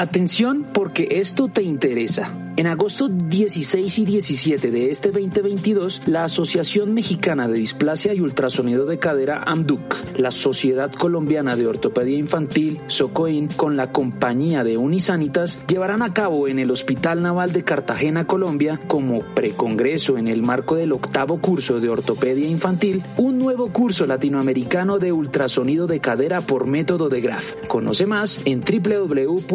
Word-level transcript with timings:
Atención 0.00 0.64
porque 0.72 1.08
esto 1.20 1.48
te 1.48 1.62
interesa. 1.62 2.30
En 2.60 2.66
agosto 2.66 3.08
16 3.08 4.00
y 4.00 4.04
17 4.04 4.70
de 4.70 4.90
este 4.90 5.12
2022, 5.12 6.02
la 6.04 6.24
Asociación 6.24 6.92
Mexicana 6.92 7.48
de 7.48 7.54
Displasia 7.54 8.12
y 8.12 8.20
Ultrasonido 8.20 8.84
de 8.84 8.98
Cadera 8.98 9.42
AMDUC, 9.46 10.18
la 10.18 10.30
Sociedad 10.30 10.92
Colombiana 10.92 11.56
de 11.56 11.66
Ortopedia 11.66 12.18
Infantil, 12.18 12.78
SOCOIN, 12.88 13.48
con 13.48 13.78
la 13.78 13.92
compañía 13.92 14.62
de 14.62 14.76
Unisanitas, 14.76 15.58
llevarán 15.68 16.02
a 16.02 16.12
cabo 16.12 16.48
en 16.48 16.58
el 16.58 16.70
Hospital 16.70 17.22
Naval 17.22 17.54
de 17.54 17.64
Cartagena, 17.64 18.26
Colombia, 18.26 18.78
como 18.88 19.20
precongreso 19.20 20.18
en 20.18 20.28
el 20.28 20.42
marco 20.42 20.74
del 20.74 20.92
octavo 20.92 21.40
curso 21.40 21.80
de 21.80 21.88
Ortopedia 21.88 22.46
Infantil, 22.46 23.02
un 23.16 23.38
nuevo 23.38 23.72
curso 23.72 24.04
latinoamericano 24.04 24.98
de 24.98 25.12
ultrasonido 25.12 25.86
de 25.86 26.00
cadera 26.00 26.42
por 26.42 26.66
método 26.66 27.08
de 27.08 27.22
Graf. 27.22 27.54
Conoce 27.68 28.04
más 28.04 28.42
en 28.44 28.60
www.scott.org. 28.60 29.50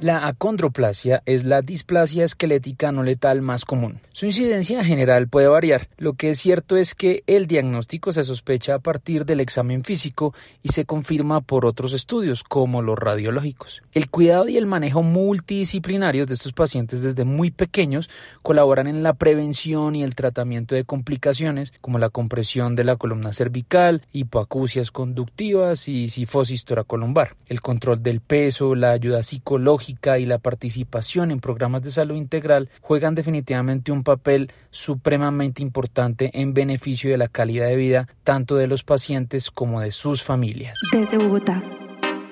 La 0.00 0.28
acondroplasia 0.28 1.24
es 1.26 1.44
la 1.44 1.60
displasia 1.60 2.24
esquelética 2.24 2.92
no 2.92 3.02
letal 3.02 3.42
más 3.42 3.64
común. 3.64 4.00
Su 4.12 4.26
incidencia 4.26 4.84
general 4.84 5.26
puede 5.26 5.48
variar. 5.48 5.88
Lo 5.96 6.12
que 6.12 6.30
es 6.30 6.38
cierto 6.38 6.76
es 6.76 6.94
que 6.94 7.24
el 7.26 7.48
diagnóstico 7.48 8.12
se 8.12 8.22
sospecha 8.22 8.76
a 8.76 8.78
partir 8.78 9.24
del 9.24 9.40
examen 9.40 9.82
físico 9.82 10.34
y 10.62 10.68
se 10.68 10.84
confirma 10.84 11.40
por 11.40 11.66
otros 11.66 11.94
estudios, 11.94 12.44
como 12.44 12.80
los 12.80 12.96
radiológicos. 12.96 13.82
El 13.92 14.08
cuidado 14.08 14.48
y 14.48 14.56
el 14.56 14.66
manejo 14.66 15.02
multidisciplinarios 15.02 16.28
de 16.28 16.34
estos 16.34 16.52
pacientes 16.52 17.02
desde 17.02 17.24
muy 17.24 17.50
pequeños 17.50 18.08
colaboran 18.42 18.86
en 18.86 19.02
la 19.02 19.14
prevención 19.14 19.96
y 19.96 20.04
el 20.04 20.14
tratamiento 20.14 20.76
de 20.76 20.84
complicaciones 20.84 21.72
como 21.80 21.98
la 21.98 22.10
compresión 22.10 22.76
de 22.76 22.84
la 22.84 22.94
columna 22.94 23.32
cervical, 23.32 24.02
hipoacusias 24.12 24.92
conductivas 24.92 25.88
y 25.88 26.08
sifosis 26.08 26.64
toracolumbar. 26.64 27.34
El 27.48 27.60
control 27.60 28.00
del 28.00 28.20
peso, 28.20 28.76
la 28.76 28.92
ayuda 28.92 29.24
psicológica, 29.24 29.87
y 29.88 30.26
la 30.26 30.38
participación 30.38 31.30
en 31.30 31.40
programas 31.40 31.82
de 31.82 31.90
salud 31.90 32.14
integral 32.14 32.68
juegan 32.80 33.14
definitivamente 33.14 33.90
un 33.90 34.04
papel 34.04 34.52
supremamente 34.70 35.62
importante 35.62 36.30
en 36.34 36.52
beneficio 36.54 37.10
de 37.10 37.16
la 37.16 37.28
calidad 37.28 37.68
de 37.68 37.76
vida 37.76 38.08
tanto 38.24 38.56
de 38.56 38.66
los 38.66 38.82
pacientes 38.82 39.50
como 39.50 39.80
de 39.80 39.92
sus 39.92 40.22
familias. 40.22 40.78
Desde 40.92 41.16
Bogotá, 41.16 41.62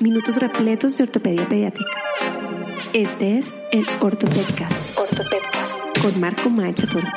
minutos 0.01 0.37
repletos 0.37 0.99
de 0.99 1.05
ortopedia 1.05 1.49
pediátrica. 1.49 1.91
Este 2.93 3.39
es 3.39 3.55
el 3.73 3.85
Ortopedcast. 4.01 4.99
Ortopedcast 4.99 6.03
con 6.03 6.21
Marco 6.21 6.51
Toro. 6.93 7.09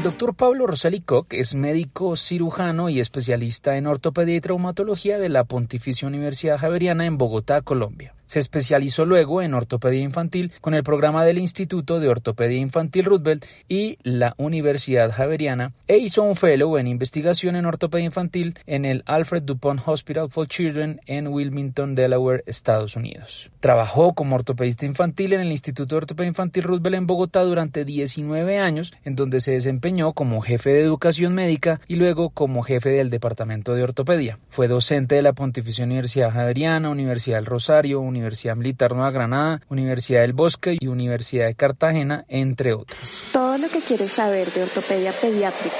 El 0.00 0.02
doctor 0.04 0.34
Pablo 0.34 0.66
Rosali 0.66 1.00
Koch 1.00 1.26
es 1.32 1.54
médico 1.54 2.16
cirujano 2.16 2.88
y 2.88 3.00
especialista 3.00 3.76
en 3.76 3.86
ortopedia 3.86 4.36
y 4.36 4.40
traumatología 4.40 5.18
de 5.18 5.28
la 5.28 5.44
Pontificia 5.44 6.08
Universidad 6.08 6.58
Javeriana 6.58 7.04
en 7.04 7.18
Bogotá, 7.18 7.60
Colombia. 7.60 8.14
Se 8.30 8.38
especializó 8.38 9.06
luego 9.06 9.42
en 9.42 9.54
ortopedia 9.54 10.02
infantil 10.02 10.52
con 10.60 10.74
el 10.74 10.84
programa 10.84 11.24
del 11.24 11.38
Instituto 11.38 11.98
de 11.98 12.08
Ortopedia 12.08 12.60
Infantil 12.60 13.06
Roosevelt 13.06 13.44
y 13.68 13.98
la 14.04 14.34
Universidad 14.36 15.10
Javeriana 15.10 15.72
e 15.88 15.98
hizo 15.98 16.22
un 16.22 16.36
fellow 16.36 16.78
en 16.78 16.86
investigación 16.86 17.56
en 17.56 17.66
ortopedia 17.66 18.06
infantil 18.06 18.56
en 18.66 18.84
el 18.84 19.02
Alfred 19.06 19.42
Dupont 19.42 19.80
Hospital 19.84 20.30
for 20.30 20.46
Children 20.46 21.00
en 21.06 21.26
Wilmington, 21.26 21.96
Delaware, 21.96 22.44
Estados 22.46 22.94
Unidos. 22.94 23.50
Trabajó 23.58 24.14
como 24.14 24.36
ortopedista 24.36 24.86
infantil 24.86 25.32
en 25.32 25.40
el 25.40 25.50
Instituto 25.50 25.96
de 25.96 26.02
Ortopedia 26.02 26.28
Infantil 26.28 26.62
Roosevelt 26.62 26.98
en 26.98 27.08
Bogotá 27.08 27.42
durante 27.42 27.84
19 27.84 28.60
años, 28.60 28.92
en 29.04 29.16
donde 29.16 29.40
se 29.40 29.50
desempeñó 29.54 30.12
como 30.12 30.40
jefe 30.40 30.70
de 30.70 30.82
educación 30.82 31.34
médica 31.34 31.80
y 31.88 31.96
luego 31.96 32.30
como 32.30 32.62
jefe 32.62 32.90
del 32.90 33.10
Departamento 33.10 33.74
de 33.74 33.82
Ortopedia. 33.82 34.38
Fue 34.50 34.68
docente 34.68 35.16
de 35.16 35.22
la 35.22 35.32
Pontificia 35.32 35.84
Universidad 35.84 36.30
Javeriana, 36.30 36.90
Universidad 36.90 37.38
del 37.38 37.46
Rosario, 37.46 37.98
Universidad 37.98 38.19
Militar 38.56 38.92
Nueva 38.94 39.10
Granada, 39.10 39.60
Universidad 39.68 40.20
del 40.20 40.32
Bosque 40.32 40.76
y 40.78 40.86
Universidad 40.86 41.46
de 41.46 41.54
Cartagena, 41.54 42.24
entre 42.28 42.72
otras. 42.74 43.22
Todo 43.32 43.58
lo 43.58 43.68
que 43.68 43.80
quieres 43.80 44.12
saber 44.12 44.50
de 44.52 44.62
ortopedia 44.62 45.12
pediátrica, 45.12 45.76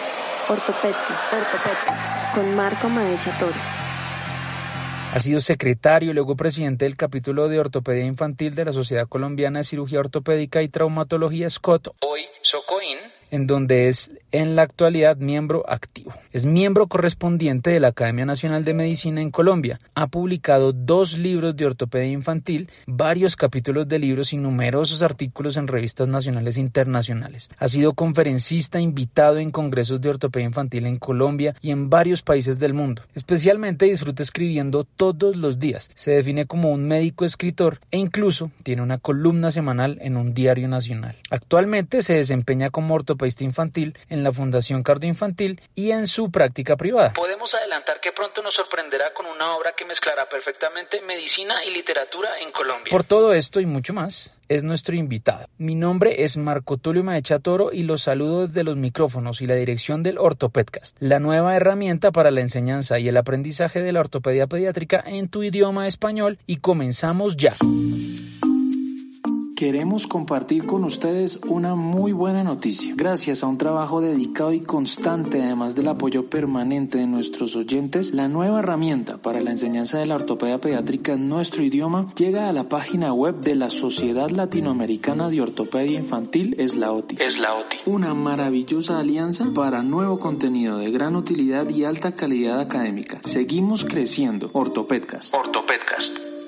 ortopedia, 0.49 0.97
ortopedia, 1.33 2.33
con 2.35 2.57
Marco 2.57 2.89
Maecha 2.89 3.31
Toro. 3.39 3.53
Ha 5.13 5.19
sido 5.19 5.41
secretario 5.41 6.13
y 6.13 6.15
luego 6.15 6.37
presidente 6.37 6.85
del 6.85 6.97
capítulo 6.97 7.49
de 7.49 7.59
ortopedia 7.59 8.05
infantil 8.05 8.55
de 8.55 8.65
la 8.65 8.73
Sociedad 8.73 9.09
Colombiana 9.09 9.59
de 9.59 9.65
Cirugía 9.65 9.99
Ortopédica 9.99 10.63
y 10.63 10.69
Traumatología 10.69 11.51
Scott, 11.51 11.89
hoy 12.01 12.21
SOCOIN, 12.43 12.99
en 13.33 13.47
donde 13.49 13.89
es 13.89 14.13
en 14.33 14.57
la 14.57 14.63
actualidad 14.63 15.17
miembro 15.17 15.65
activo. 15.69 16.13
Es 16.33 16.47
miembro 16.47 16.87
correspondiente 16.87 17.71
de 17.71 17.81
la 17.81 17.89
Academia 17.89 18.25
Nacional 18.25 18.65
de 18.65 18.75
Medicina 18.75 19.21
en 19.21 19.31
Colombia. 19.31 19.81
Ha 19.95 20.07
publicado 20.07 20.73
dos 20.73 21.19
libros 21.19 21.57
de 21.57 21.67
ortopedia 21.67 22.13
infantil, 22.13 22.71
varios 22.87 23.35
capítulos 23.35 23.89
de 23.89 23.99
libros 23.99 24.33
y 24.33 24.37
numerosos 24.37 25.03
artículos 25.03 25.57
en 25.57 25.67
revistas 25.67 26.09
nacionales 26.09 26.57
e 26.57 26.61
internacionales. 26.61 27.51
Ha 27.59 27.69
sido 27.69 27.95
conferencista 27.95 28.81
invitado 28.81 29.39
en 29.39 29.51
congresos 29.51 30.01
de 30.01 30.11
ortopedia 30.11 30.47
infantil 30.47 30.87
en 30.87 30.99
Colombia 30.99 31.57
y 31.61 31.71
en 31.71 31.91
varios 31.91 32.23
países 32.23 32.59
del 32.59 32.75
mundo. 32.75 33.03
Especialmente 33.15 33.87
disfruta 33.87 34.23
escribiendo 34.23 34.85
todos 34.85 35.37
los 35.37 35.59
días. 35.59 35.91
Se 35.95 36.13
define 36.13 36.47
como 36.47 36.71
un 36.71 36.87
médico 36.87 37.25
escritor 37.25 37.81
e 37.91 37.99
incluso 37.99 38.51
tiene 38.63 38.83
una 38.83 38.99
columna 38.99 39.51
semanal 39.51 39.99
en 40.01 40.17
un 40.17 40.33
diario 40.35 40.69
nacional. 40.69 41.17
Actualmente 41.31 42.03
se 42.03 42.15
desempeña 42.15 42.71
como 42.71 42.95
ortopedista 42.95 43.45
infantil 43.45 43.97
en 44.09 44.20
la 44.25 44.33
Fundación 44.33 44.83
Cardio 44.83 45.09
Infantil 45.09 45.61
y 45.75 45.91
en 45.91 46.07
su 46.07 46.31
práctica 46.31 46.77
privada. 46.77 47.13
Podemos 47.13 47.55
adelantar 47.55 48.01
que 48.01 48.13
pronto 48.13 48.43
nos 48.43 48.55
sorprenderá 48.55 49.13
con 49.13 49.27
una 49.27 49.57
obra 49.57 49.73
que 49.73 49.85
mezclará 49.85 50.29
perfectamente 50.29 51.01
medicina 51.01 51.65
y 51.65 51.71
literatura 51.71 52.39
en 52.41 52.51
Colombia. 52.51 52.91
Por 52.91 53.05
todo 53.05 53.33
esto 53.33 53.61
y 53.61 53.67
mucho 53.67 53.93
más, 53.93 54.33
es 54.49 54.65
nuestro 54.65 54.97
invitado. 54.97 55.47
Mi 55.59 55.75
nombre 55.75 56.25
es 56.25 56.37
Marco 56.37 56.77
Tulio 56.77 57.05
Maecha 57.05 57.39
Toro 57.39 57.73
y 57.73 57.85
los 57.85 58.03
saludo 58.03 58.47
desde 58.49 58.65
los 58.65 58.77
micrófonos 58.77 59.41
y 59.41 59.47
la 59.47 59.55
dirección 59.55 60.03
del 60.03 60.19
Ortopedcast, 60.19 60.97
la 61.01 61.21
nueva 61.21 61.55
herramienta 61.55 62.11
para 62.11 62.31
la 62.31 62.41
enseñanza 62.41 62.99
y 62.99 63.09
el 63.09 63.17
aprendizaje 63.17 63.81
de 63.81 63.93
la 63.93 64.01
ortopedia 64.01 64.49
pediátrica 64.49 65.03
en 65.07 65.29
tu 65.29 65.43
idioma 65.45 65.87
español 65.87 66.39
y 66.47 66.57
comenzamos 66.57 67.37
ya 67.37 67.55
queremos 69.61 70.07
compartir 70.07 70.65
con 70.65 70.85
ustedes 70.85 71.39
una 71.47 71.75
muy 71.75 72.13
buena 72.13 72.43
noticia. 72.43 72.95
Gracias 72.97 73.43
a 73.43 73.47
un 73.47 73.59
trabajo 73.59 74.01
dedicado 74.01 74.55
y 74.55 74.61
constante, 74.61 75.43
además 75.43 75.75
del 75.75 75.89
apoyo 75.89 76.31
permanente 76.31 76.97
de 76.97 77.07
nuestros 77.07 77.55
oyentes, 77.57 78.15
la 78.15 78.27
nueva 78.27 78.61
herramienta 78.61 79.19
para 79.19 79.43
la 79.43 79.51
enseñanza 79.51 79.99
de 79.99 80.07
la 80.07 80.15
ortopedia 80.15 80.63
pediátrica 80.63 81.13
en 81.13 81.29
nuestro 81.29 81.63
idioma 81.63 82.07
llega 82.17 82.49
a 82.49 82.55
la 82.55 82.71
página 82.71 83.13
web 83.13 83.43
de 83.43 83.55
la 83.55 83.69
Sociedad 83.69 84.31
Latinoamericana 84.31 85.29
de 85.29 85.43
Ortopedia 85.43 85.99
Infantil, 85.99 86.55
es 86.57 86.75
la 86.75 86.93
OTI. 86.93 87.17
Es 87.21 87.39
la 87.39 87.53
OTI. 87.53 87.77
Una 87.85 88.15
maravillosa 88.15 88.99
alianza 88.99 89.45
para 89.55 89.83
nuevo 89.83 90.19
contenido 90.19 90.79
de 90.79 90.91
gran 90.91 91.17
utilidad 91.17 91.69
y 91.69 91.85
alta 91.85 92.15
calidad 92.15 92.61
académica. 92.61 93.21
Seguimos 93.25 93.85
creciendo. 93.85 94.49
Ortopedcast. 94.55 95.35
Ortopedcast. 95.35 96.40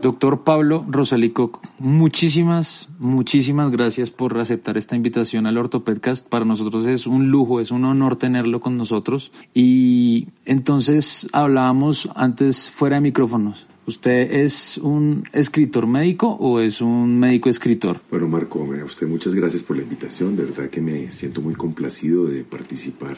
Doctor 0.00 0.44
Pablo 0.44 0.86
Rosalico, 0.88 1.60
muchísimas, 1.80 2.88
muchísimas 3.00 3.72
gracias 3.72 4.10
por 4.10 4.38
aceptar 4.38 4.78
esta 4.78 4.94
invitación 4.94 5.46
al 5.46 5.58
Ortopedcast. 5.58 6.28
Para 6.28 6.44
nosotros 6.44 6.86
es 6.86 7.08
un 7.08 7.30
lujo, 7.30 7.60
es 7.60 7.72
un 7.72 7.84
honor 7.84 8.14
tenerlo 8.14 8.60
con 8.60 8.76
nosotros. 8.76 9.32
Y 9.54 10.28
entonces 10.44 11.26
hablábamos 11.32 12.08
antes 12.14 12.70
fuera 12.70 12.96
de 12.96 13.00
micrófonos. 13.00 13.66
¿Usted 13.86 14.32
es 14.32 14.78
un 14.78 15.24
escritor 15.32 15.88
médico 15.88 16.28
o 16.28 16.60
es 16.60 16.80
un 16.80 17.18
médico 17.18 17.48
escritor? 17.48 18.00
Bueno, 18.08 18.28
Marco, 18.28 18.60
usted 18.60 19.08
muchas 19.08 19.34
gracias 19.34 19.64
por 19.64 19.76
la 19.76 19.82
invitación. 19.82 20.36
De 20.36 20.44
verdad 20.44 20.70
que 20.70 20.80
me 20.80 21.10
siento 21.10 21.40
muy 21.40 21.54
complacido 21.54 22.26
de 22.26 22.44
participar 22.44 23.16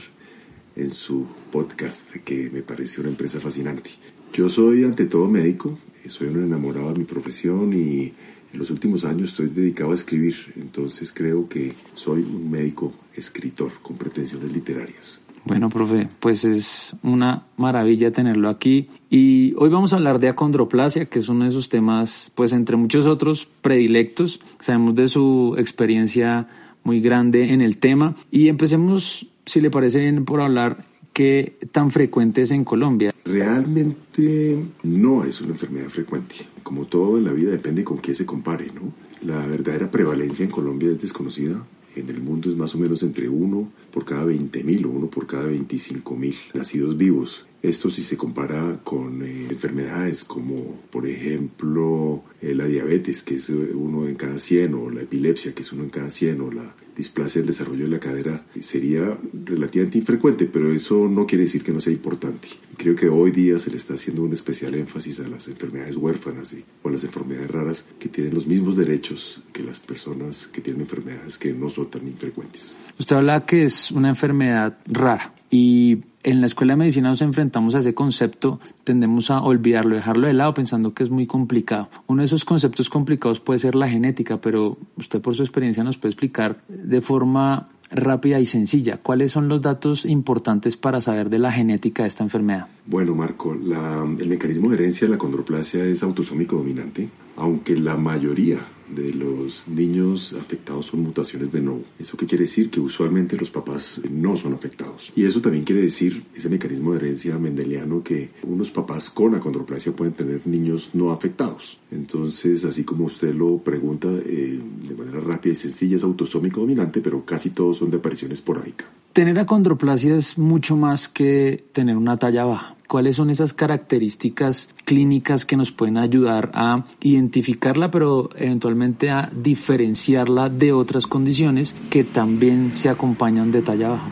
en 0.77 0.91
su 0.91 1.27
podcast, 1.53 2.11
que 2.25 2.49
me 2.51 2.63
parece 2.63 3.01
una 3.01 3.11
empresa 3.11 3.39
fascinante. 3.39 3.91
Yo 4.33 4.49
soy 4.49 4.85
ante 4.85 5.07
todo 5.07 5.27
médico, 5.27 5.77
soy 6.09 6.29
un 6.29 6.45
enamorado 6.45 6.93
de 6.93 6.99
mi 7.01 7.05
profesión 7.05 7.73
y 7.73 8.13
en 8.53 8.59
los 8.59 8.71
últimos 8.71 9.05
años 9.05 9.31
estoy 9.31 9.49
dedicado 9.49 9.93
a 9.93 9.95
escribir, 9.95 10.35
entonces 10.57 11.13
creo 11.13 11.49
que 11.49 11.73
soy 11.95 12.23
un 12.23 12.51
médico 12.51 12.93
escritor 13.15 13.73
con 13.83 13.97
pretensiones 13.97 14.53
literarias. 14.53 15.21
Bueno, 15.45 15.71
profe, 15.71 16.09
pues 16.21 16.45
es 16.45 16.97
una 17.03 17.47
maravilla 17.57 18.13
tenerlo 18.13 18.49
aquí 18.49 18.89
y 19.09 19.55
hoy 19.57 19.71
vamos 19.71 19.93
a 19.93 19.97
hablar 19.97 20.21
de 20.21 20.29
acondroplasia, 20.29 21.07
que 21.07 21.19
es 21.19 21.29
uno 21.29 21.45
de 21.45 21.51
esos 21.51 21.69
temas, 21.69 22.31
pues 22.35 22.53
entre 22.53 22.77
muchos 22.77 23.07
otros 23.07 23.49
predilectos. 23.63 24.41
Sabemos 24.61 24.95
de 24.97 25.09
su 25.09 25.55
experiencia 25.57 26.47
muy 26.83 27.01
grande 27.01 27.53
en 27.53 27.63
el 27.63 27.79
tema 27.79 28.17
y 28.31 28.49
empecemos, 28.49 29.27
si 29.47 29.61
le 29.61 29.71
parece 29.71 30.01
bien, 30.01 30.25
por 30.25 30.43
hablar 30.43 30.85
qué 31.13 31.57
tan 31.73 31.91
frecuente 31.91 32.43
es 32.43 32.51
en 32.51 32.65
Colombia. 32.65 33.15
Realmente 33.25 34.65
no 34.83 35.25
es 35.25 35.41
una 35.41 35.53
enfermedad 35.53 35.89
frecuente. 35.89 36.37
Como 36.63 36.87
todo 36.87 37.19
en 37.19 37.25
la 37.25 37.33
vida 37.33 37.51
depende 37.51 37.85
con 37.85 37.99
qué 37.99 38.15
se 38.15 38.27
compare, 38.27 38.67
¿no? 38.73 38.93
La 39.23 39.47
verdadera 39.47 39.91
prevalencia 39.91 40.45
en 40.45 40.51
Colombia 40.51 40.91
es 40.91 41.01
desconocida. 41.01 41.65
En 41.97 42.09
el 42.09 42.23
mundo 42.23 42.49
es 42.49 42.57
más 42.57 42.75
o 42.75 42.79
menos 42.79 43.03
entre 43.03 43.29
uno 43.29 43.71
por 43.93 44.05
cada 44.05 44.25
20.000 44.25 44.87
o 44.87 44.89
uno 44.91 45.07
por 45.09 45.27
cada 45.27 45.49
25.000 45.49 46.35
nacidos 46.55 46.97
vivos. 46.97 47.47
Esto 47.63 47.91
si 47.91 48.01
se 48.01 48.17
compara 48.17 48.81
con 48.85 49.23
eh, 49.23 49.49
enfermedades 49.51 50.25
como, 50.25 50.81
por 50.91 51.07
ejemplo, 51.07 52.23
eh, 52.41 52.55
la 52.55 52.65
diabetes, 52.65 53.23
que 53.23 53.35
es 53.35 53.51
uno 53.51 54.09
en 54.09 54.15
cada 54.15 54.39
100, 54.39 54.75
o 54.75 54.89
la 54.89 55.03
epilepsia, 55.03 55.55
que 55.55 55.61
es 55.61 55.73
uno 55.73 55.83
en 55.83 55.91
cada 55.91 56.09
100, 56.09 56.41
o 56.41 56.51
la 56.51 56.75
displasia 57.01 57.41
del 57.41 57.49
desarrollo 57.49 57.85
de 57.85 57.91
la 57.91 57.99
cadera, 57.99 58.45
sería 58.61 59.19
relativamente 59.45 59.99
infrecuente, 59.99 60.47
pero 60.47 60.73
eso 60.73 61.09
no 61.09 61.27
quiere 61.27 61.45
decir 61.45 61.63
que 61.63 61.73
no 61.73 61.81
sea 61.81 61.93
importante. 61.93 62.49
Creo 62.77 62.95
que 62.95 63.09
hoy 63.09 63.31
día 63.31 63.59
se 63.59 63.71
le 63.71 63.77
está 63.77 63.95
haciendo 63.95 64.23
un 64.23 64.33
especial 64.33 64.75
énfasis 64.75 65.21
a 65.21 65.29
las 65.29 65.49
enfermedades 65.49 65.97
huérfanas 65.97 66.55
o 66.83 66.89
a 66.89 66.93
las 66.93 67.05
enfermedades 67.05 67.51
raras 67.51 67.87
que 67.99 68.09
tienen 68.09 68.35
los 68.35 68.47
mismos 68.47 68.77
derechos 68.77 69.43
que 69.53 69.63
las 69.63 69.79
personas 69.81 70.47
que 70.47 70.61
tienen 70.61 70.83
enfermedades 70.83 71.39
que 71.39 71.53
no 71.53 71.69
son 71.69 71.91
tan 71.91 72.07
infrecuentes. 72.07 72.77
Usted 72.99 73.17
habla 73.17 73.45
que 73.45 73.65
es 73.65 73.91
una 73.91 74.09
enfermedad 74.09 74.79
rara 74.87 75.35
y 75.51 75.99
en 76.23 76.41
la 76.41 76.47
escuela 76.47 76.75
de 76.75 76.79
medicina 76.79 77.09
nos 77.09 77.23
enfrentamos 77.23 77.75
a 77.75 77.79
ese 77.81 77.95
concepto, 77.95 78.61
tendemos 78.85 79.31
a 79.31 79.43
olvidarlo, 79.43 79.97
dejarlo 79.97 80.27
de 80.27 80.35
lado 80.35 80.55
pensando 80.55 80.95
que 80.95 81.03
es 81.03 81.11
muy 81.11 81.27
complicado. 81.27 81.89
Uno 82.07 82.23
de 82.23 82.27
esos 82.27 82.45
conceptos 82.45 82.89
complicados 82.89 83.41
puede 83.41 83.59
ser 83.59 83.75
la 83.75 83.89
genética, 83.89 84.41
pero 84.41 84.77
usted 84.97 85.21
por 85.21 85.35
su 85.35 85.43
experiencia 85.43 85.83
nos 85.83 85.97
puede 85.97 86.13
explicar 86.13 86.61
de 86.69 87.01
forma 87.01 87.69
rápida 87.91 88.39
y 88.39 88.47
sencilla. 88.47 88.99
¿Cuáles 88.99 89.33
son 89.33 89.49
los 89.49 89.63
datos 89.63 90.05
importantes 90.05 90.77
para 90.77 91.01
saber 91.01 91.31
de 91.31 91.39
la 91.39 91.51
genética 91.51 92.05
de 92.05 92.09
esta 92.09 92.23
enfermedad? 92.23 92.69
Bueno, 92.87 93.15
Marco, 93.15 93.53
el 93.53 94.29
mecanismo 94.29 94.69
de 94.71 94.77
herencia 94.77 95.07
de 95.07 95.15
la 95.15 95.19
condroplasia 95.19 95.85
es 95.85 96.03
autosómico 96.03 96.57
dominante, 96.57 97.09
aunque 97.37 97.77
la 97.77 97.97
mayoría 97.97 98.61
de 98.95 99.13
los 99.13 99.69
niños 99.69 100.35
afectados 100.35 100.87
son 100.87 101.03
mutaciones 101.03 101.53
de 101.53 101.61
nuevo. 101.61 101.85
¿Eso 101.99 102.17
qué 102.17 102.27
quiere 102.27 102.45
decir? 102.45 102.71
Que 102.71 102.81
usualmente 102.81 103.37
los 103.37 103.51
papás 103.51 104.01
no 104.11 104.37
son 104.37 104.55
afectados. 104.55 105.13
Y 105.17 105.25
eso 105.25 105.41
también 105.41 105.65
quiere 105.65 105.83
decir, 105.83 106.25
ese 106.35 106.49
mecanismo 106.49 106.93
de 106.93 106.99
herencia 106.99 107.39
mendeliano, 107.39 108.03
que 108.03 108.31
unos 108.43 108.71
papás 108.71 109.11
con 109.11 109.35
acondroplasia 109.35 109.93
pueden 109.93 110.15
tener 110.15 110.47
niños 110.47 110.91
no 110.95 111.13
afectados. 111.13 111.79
Entonces, 111.91 112.65
así 112.65 112.85
como 112.85 113.07
usted 113.07 113.35
lo 113.35 113.59
pregunta 113.59 114.09
eh, 114.09 114.61
de 114.89 114.95
manera 114.95 115.21
rápida 115.21 115.53
y 115.53 115.57
sencilla, 115.57 115.97
es 115.97 116.05
autosómico 116.05 116.61
dominante, 116.61 117.01
pero 117.01 117.25
casi 117.25 117.51
todos 117.51 117.79
son 117.79 117.91
de 117.91 117.99
aparición 117.99 118.33
esporádica. 118.33 118.87
Tener 119.13 119.39
acondroplasia 119.39 120.17
es 120.17 120.39
mucho 120.39 120.77
más 120.77 121.09
que 121.09 121.65
tener 121.73 121.97
una 121.97 122.17
talla 122.17 122.45
baja. 122.45 122.77
¿Cuáles 122.91 123.15
son 123.15 123.31
esas 123.31 123.53
características 123.53 124.69
clínicas 124.85 125.47
que 125.47 125.57
nos 125.57 125.71
pueden 125.71 125.97
ayudar 125.97 126.51
a 126.55 126.87
identificarla, 127.01 127.89
pero 127.89 128.31
eventualmente 128.35 129.11
a 129.11 129.31
diferenciarla 129.33 130.49
de 130.49 130.73
otras 130.73 131.07
condiciones 131.07 131.77
que 131.89 132.03
también 132.03 132.75
se 132.75 132.89
acompañan 132.89 133.53
de 133.53 133.63
talla 133.63 133.91
baja, 133.91 134.11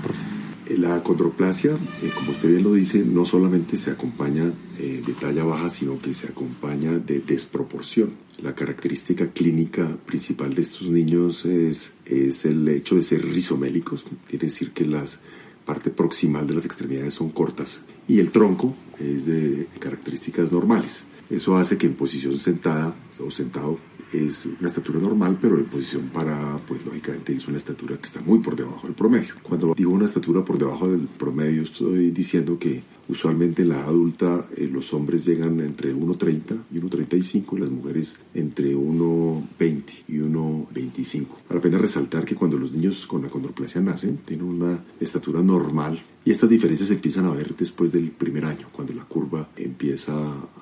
La 0.77 1.03
condroplasia, 1.03 1.73
eh, 1.73 2.13
como 2.15 2.31
usted 2.31 2.51
bien 2.51 2.63
lo 2.63 2.75
dice, 2.75 3.01
no 3.05 3.25
solamente 3.25 3.77
se 3.77 3.91
acompaña 3.91 4.53
eh, 4.79 5.03
de 5.05 5.13
talla 5.13 5.45
baja, 5.45 5.71
sino 5.71 5.99
que 5.99 6.15
se 6.15 6.29
acompaña 6.29 7.01
de 7.01 7.19
desproporción. 7.19 8.13
La 8.41 8.55
característica 8.55 9.27
clínica 9.33 9.89
principal 10.07 10.55
de 10.55 10.63
estos 10.63 10.89
niños 10.89 11.45
es, 11.47 11.95
es 12.07 12.45
el 12.45 12.69
hecho 12.69 12.95
de 12.95 13.03
ser 13.03 13.25
rizomélicos, 13.25 14.05
quiere 14.29 14.47
decir 14.47 14.71
que 14.71 14.85
las 14.85 15.21
parte 15.67 15.91
proximal 15.91 16.47
de 16.47 16.55
las 16.55 16.65
extremidades 16.65 17.13
son 17.13 17.29
cortas 17.31 17.85
y 18.09 18.19
el 18.21 18.31
tronco 18.31 18.75
es 18.99 19.27
de 19.27 19.69
características 19.79 20.51
normales. 20.51 21.07
Eso 21.31 21.57
hace 21.57 21.77
que 21.77 21.87
en 21.87 21.95
posición 21.95 22.39
sentada 22.39 22.95
o 23.21 23.31
sentado 23.31 23.79
es 24.13 24.47
una 24.47 24.69
estatura 24.69 24.99
normal, 24.99 25.39
pero 25.41 25.59
en 25.59 25.67
posición 25.67 26.09
parada, 26.09 26.59
pues 26.67 26.87
lógicamente 26.87 27.35
es 27.35 27.47
una 27.47 27.59
estatura 27.59 27.97
que 27.99 28.07
está 28.07 28.23
muy 28.23 28.39
por 28.39 28.57
debajo 28.57 28.87
del 28.87 28.97
promedio. 28.97 29.35
Cuando 29.43 29.75
digo 29.77 29.93
una 29.93 30.07
estatura 30.07 30.43
por 30.43 30.59
debajo 30.59 30.89
del 30.89 31.03
promedio, 31.03 31.63
estoy 31.63 32.11
diciendo 32.11 32.59
que 32.59 32.83
usualmente 33.09 33.63
en 33.63 33.71
la 33.71 33.85
adulta 33.85 34.47
eh, 34.57 34.69
los 34.73 34.95
hombres 34.95 35.27
llegan 35.27 35.61
entre 35.61 35.95
1,30 35.95 36.59
y 36.73 36.79
1,35 36.79 37.57
y 37.57 37.61
las 37.61 37.71
mujeres 37.71 38.21
entre 38.33 38.75
1,20 38.75 39.83
y 40.09 40.15
1,25. 40.15 41.27
Para 41.47 41.61
pena 41.61 41.77
resaltar 41.77 42.25
que 42.25 42.35
cuando 42.35 42.57
los 42.57 42.73
niños 42.73 43.07
con 43.07 43.25
acondroplasia 43.27 43.83
nacen, 43.83 44.19
tienen 44.19 44.47
una 44.47 44.85
estatura 45.01 45.43
normal 45.43 46.03
y 46.29 46.31
estas 46.31 46.51
diferencias 46.51 46.89
se 46.89 46.95
empiezan 46.97 47.25
a 47.25 47.31
ver 47.31 47.57
después 47.57 47.91
del 47.91 48.11
primer 48.11 48.45
año, 48.45 48.69
cuando 48.71 48.93
la 48.93 49.05
curva 49.05 49.49
empieza 49.57 50.13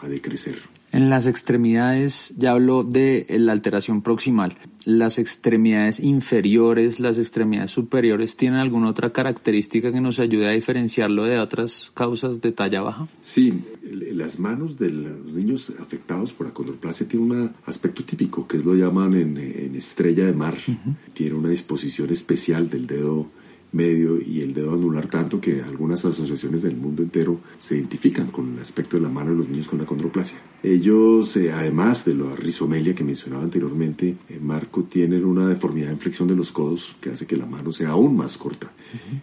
a 0.00 0.06
decrecer. 0.06 0.58
En 0.92 1.10
las 1.10 1.26
extremidades, 1.26 2.32
ya 2.38 2.52
hablo 2.52 2.84
de 2.84 3.26
la 3.30 3.50
alteración 3.50 4.00
proximal. 4.00 4.56
¿Las 4.84 5.18
extremidades 5.18 5.98
inferiores, 5.98 7.00
las 7.00 7.18
extremidades 7.18 7.72
superiores, 7.72 8.36
tienen 8.36 8.60
alguna 8.60 8.90
otra 8.90 9.10
característica 9.10 9.90
que 9.90 10.00
nos 10.00 10.20
ayude 10.20 10.46
a 10.46 10.52
diferenciarlo 10.52 11.24
de 11.24 11.40
otras 11.40 11.90
causas 11.94 12.40
de 12.40 12.52
talla 12.52 12.82
baja? 12.82 13.08
Sí, 13.20 13.64
las 14.12 14.38
manos 14.38 14.78
de 14.78 14.90
los 14.90 15.32
niños 15.32 15.72
afectados 15.80 16.32
por 16.32 16.46
acondroplasia 16.46 17.08
tienen 17.08 17.32
un 17.32 17.50
aspecto 17.66 18.04
típico, 18.04 18.46
que 18.46 18.56
es 18.56 18.64
lo 18.64 18.76
llaman 18.76 19.14
en, 19.14 19.74
estrella 19.74 20.26
de 20.26 20.32
mar. 20.32 20.54
Tiene 21.12 21.34
una 21.34 21.48
disposición 21.48 22.10
especial 22.10 22.70
del 22.70 22.86
dedo 22.86 23.26
medio 23.76 24.20
y 24.20 24.40
el 24.40 24.54
dedo 24.54 24.72
anular 24.72 25.06
tanto 25.06 25.40
que 25.40 25.62
algunas 25.62 26.04
asociaciones 26.04 26.62
del 26.62 26.76
mundo 26.76 27.02
entero 27.02 27.40
se 27.58 27.76
identifican 27.76 28.28
con 28.30 28.54
el 28.54 28.60
aspecto 28.60 28.96
de 28.96 29.02
la 29.02 29.08
mano 29.08 29.32
de 29.32 29.38
los 29.38 29.48
niños 29.48 29.68
con 29.68 29.80
acondroplasia. 29.80 30.38
Ellos, 30.62 31.36
eh, 31.36 31.52
además 31.52 32.04
de 32.04 32.14
la 32.14 32.34
rizomelia 32.34 32.94
que 32.94 33.04
mencionaba 33.04 33.42
anteriormente, 33.42 34.16
eh, 34.28 34.40
Marco 34.42 34.84
tienen 34.84 35.24
una 35.24 35.46
deformidad 35.46 35.90
en 35.90 35.98
flexión 35.98 36.26
de 36.26 36.34
los 36.34 36.50
codos 36.50 36.96
que 37.00 37.10
hace 37.10 37.26
que 37.26 37.36
la 37.36 37.46
mano 37.46 37.72
sea 37.72 37.90
aún 37.90 38.16
más 38.16 38.36
corta 38.36 38.72